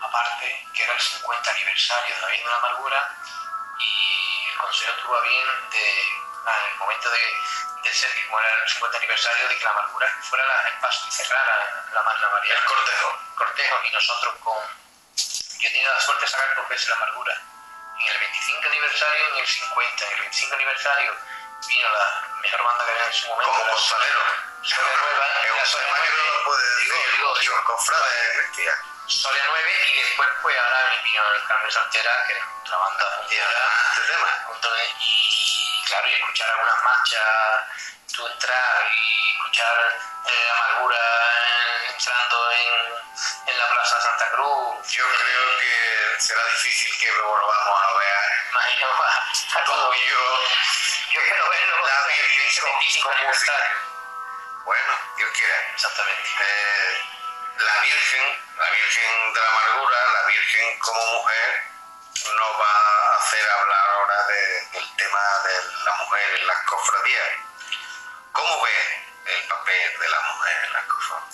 [0.00, 3.10] aparte que era el 50 aniversario de la la Amargura
[3.78, 7.18] y el Consejo tuvo bien de, en el momento de,
[7.82, 11.06] de ser, que era el 50 aniversario, de que la amargura fuera la- el paso
[11.06, 12.54] y cerrara la Magna María.
[12.54, 13.18] El cortejo.
[13.36, 14.58] cortejo y nosotros con...
[15.16, 17.40] Yo he tenido la suerte de sacar dos veces la amargura.
[18.00, 20.06] En el 25 aniversario y en el 50.
[20.06, 21.16] En el 25 aniversario
[21.68, 23.52] vino la mejor banda que había en su momento.
[23.52, 24.20] Como costalero.
[24.62, 25.26] Soria Nueva.
[25.42, 27.64] Es la un Soria tema que no Nueva, lo puede digo, decir digo, mucho, digo,
[27.64, 28.76] cofrades, Cristian.
[29.06, 34.12] Soria 9 y después pues ahora vino el Carmen Santera, que era otra banda este
[34.12, 34.28] tema.
[35.00, 35.61] y,
[35.92, 37.66] claro, y escuchar algunas marchas,
[38.16, 40.98] tú entrar y escuchar eh, Amargura
[41.90, 44.88] entrando en, en la Plaza Santa Cruz.
[44.88, 48.08] Yo creo que será difícil que volvamos a ver
[48.50, 49.92] Imagino a, a todo.
[49.94, 50.40] yo
[51.12, 54.64] Yo quiero verlo La Virgen con- 75 con.
[54.64, 55.56] Bueno, Dios quiera.
[55.74, 56.28] Exactamente.
[56.40, 57.04] Eh,
[57.58, 61.64] la Virgen, la Virgen de la Amargura, la Virgen como mujer,
[62.14, 67.28] nos va a hacer hablar ahora de- del tema de la mujer en las cofradías.
[68.32, 70.84] ¿Cómo ve el papel de la mujer en las,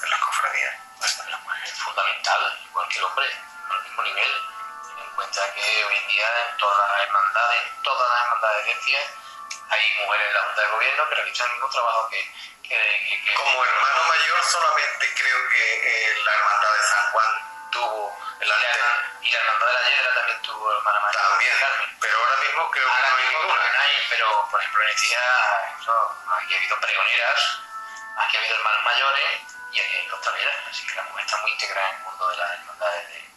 [0.04, 0.74] en las cofradías?
[0.98, 3.26] Bueno, la mujer es fundamental, igual que el hombre,
[3.70, 4.32] al mismo nivel.
[4.88, 8.64] Ten en cuenta que hoy en día en todas las hermandades, en todas las hermandades
[8.66, 9.00] de Grecia,
[9.70, 12.32] hay mujeres en la Junta de Gobierno que realizan el mismo trabajo que...
[12.62, 12.68] que,
[13.08, 18.07] que- que- Como hermano mayor solamente creo que eh, la hermandad de San Juan tuvo
[18.40, 18.48] el
[19.22, 21.22] y, la, hermandad de la Hiedra también tuvo hermana mayor.
[21.22, 24.60] también, pero ahora mismo creo que Ahora no hay mismo porque no hay, pero por
[24.60, 27.60] ejemplo en eso, aquí ha habido pregoneras,
[28.16, 29.40] aquí ha habido hermanos mayores
[29.72, 32.36] y aquí hay costaleras, así que la mujer está muy integrada en el mundo de
[32.36, 33.08] las hermandades.
[33.08, 33.28] De...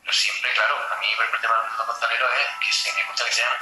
[0.00, 3.24] Pero siempre, claro, a mí el tema del mundo costalero es que se me gusta
[3.24, 3.52] que sean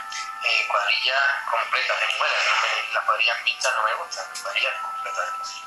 [0.44, 1.20] eh, cuadrillas
[1.50, 5.60] completas de mujeres, no me- las cuadrillas mixtas no me gustan, cuadrillas completas de mujeres.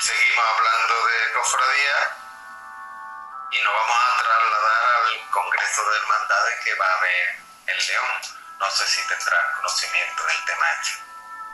[0.00, 2.16] Seguimos hablando de cofradía
[3.50, 7.36] y nos vamos a trasladar al Congreso de Hermandades que va a haber
[7.66, 8.20] en León.
[8.58, 10.98] No sé si tendrás conocimiento del tema este.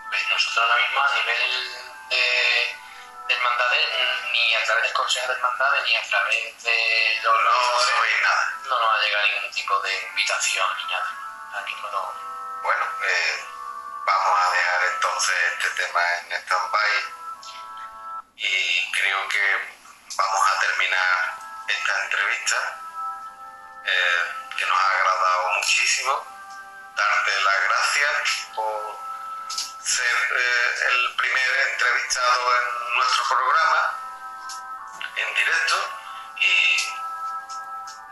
[0.08, 1.72] Pues nosotros ahora mismo a nivel
[2.10, 2.76] de,
[3.28, 3.86] de hermandades,
[4.32, 7.50] ni a través del Consejo de Hermandades, ni a través de los No
[8.22, 8.54] nada.
[8.64, 11.18] no nos ha llegado ningún tipo de invitación ni nada.
[11.92, 12.14] No.
[12.62, 13.44] Bueno, eh,
[14.06, 17.21] vamos a dejar entonces este tema en stand-by
[18.36, 19.74] y creo que
[20.16, 21.34] vamos a terminar
[21.68, 22.56] esta entrevista
[23.84, 24.22] eh,
[24.56, 26.26] que nos ha agradado muchísimo.
[26.96, 28.98] Darte las gracias por
[29.82, 33.94] ser eh, el primer entrevistado en nuestro programa
[35.16, 35.76] en directo
[36.36, 36.86] y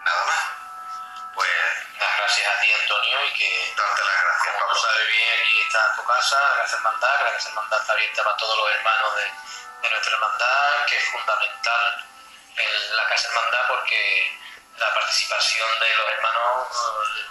[0.05, 0.39] nada más.
[1.35, 1.49] Pues
[1.99, 5.61] Las gracias a ti, Antonio, y que, darte las gracias, como tú sabes bien, aquí
[5.61, 9.33] está tu casa, Casa Hermandad, Casa Hermandad está abierta para todos los hermanos de,
[9.83, 12.05] de nuestra hermandad, que es fundamental
[12.57, 14.39] en la Casa Hermandad porque
[14.77, 16.69] la participación de los hermanos
[17.17, 17.27] eh,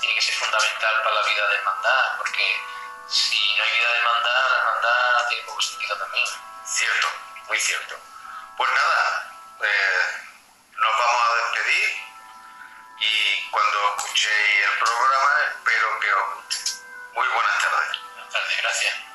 [0.00, 2.60] tiene que ser fundamental para la vida de hermandad, porque
[3.08, 6.26] si no hay vida de hermandad, la hermandad tiene poco sentido también.
[6.64, 7.08] Cierto,
[7.48, 7.96] muy cierto.
[8.56, 10.22] Pues nada, eh,
[10.76, 12.02] nos vamos a despedir
[13.00, 16.56] y cuando escuchéis el programa espero que os guste.
[17.14, 17.98] Muy buenas tardes.
[18.14, 19.11] Buenas tardes, gracias.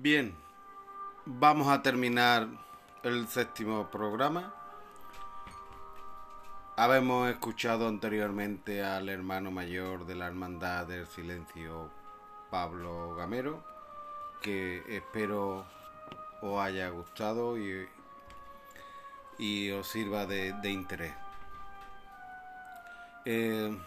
[0.00, 0.34] Bien,
[1.24, 2.48] vamos a terminar
[3.04, 4.52] el séptimo programa.
[6.76, 11.90] Habemos escuchado anteriormente al hermano mayor de la Hermandad del Silencio,
[12.50, 13.62] Pablo Gamero,
[14.42, 15.64] que espero
[16.42, 17.88] os haya gustado y,
[19.38, 21.14] y os sirva de, de interés.
[23.26, 23.78] Eh,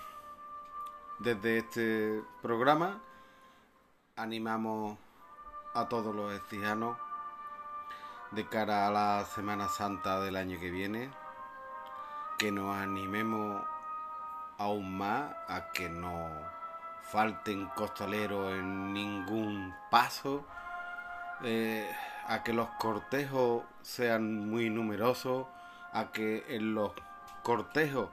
[1.19, 3.01] desde este programa
[4.15, 4.97] animamos
[5.77, 6.97] a todos los estijanos
[8.31, 11.11] de cara a la Semana Santa del año que viene
[12.39, 13.63] que nos animemos
[14.57, 16.31] aún más a que no
[17.03, 20.43] falten costaleros en ningún paso
[21.43, 21.87] eh,
[22.25, 25.45] a que los cortejos sean muy numerosos
[25.93, 26.91] a que en los
[27.43, 28.09] cortejos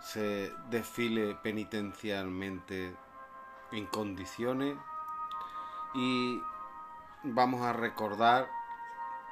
[0.00, 2.96] se desfile penitencialmente
[3.70, 4.78] en condiciones
[5.94, 6.40] y
[7.34, 8.48] vamos a recordar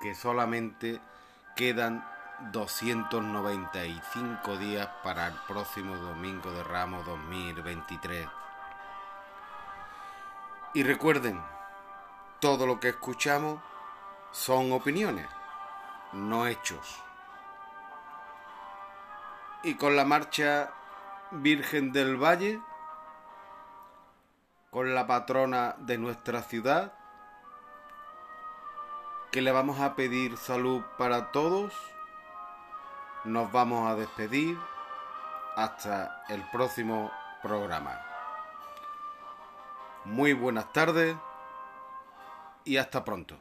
[0.01, 1.03] que solamente
[1.55, 2.03] quedan
[2.53, 8.27] 295 días para el próximo domingo de Ramos 2023.
[10.75, 11.41] Y recuerden,
[12.41, 13.61] todo lo que escuchamos
[14.33, 15.29] son opiniones,
[16.13, 17.01] no hechos.
[19.63, 20.73] Y con la marcha
[21.31, 22.61] Virgen del Valle,
[24.71, 26.93] con la patrona de nuestra ciudad,
[29.35, 31.73] que le vamos a pedir salud para todos,
[33.25, 34.57] nos vamos a despedir
[35.57, 37.11] hasta el próximo
[37.43, 38.01] programa.
[40.05, 41.17] Muy buenas tardes
[42.65, 43.37] y hasta pronto.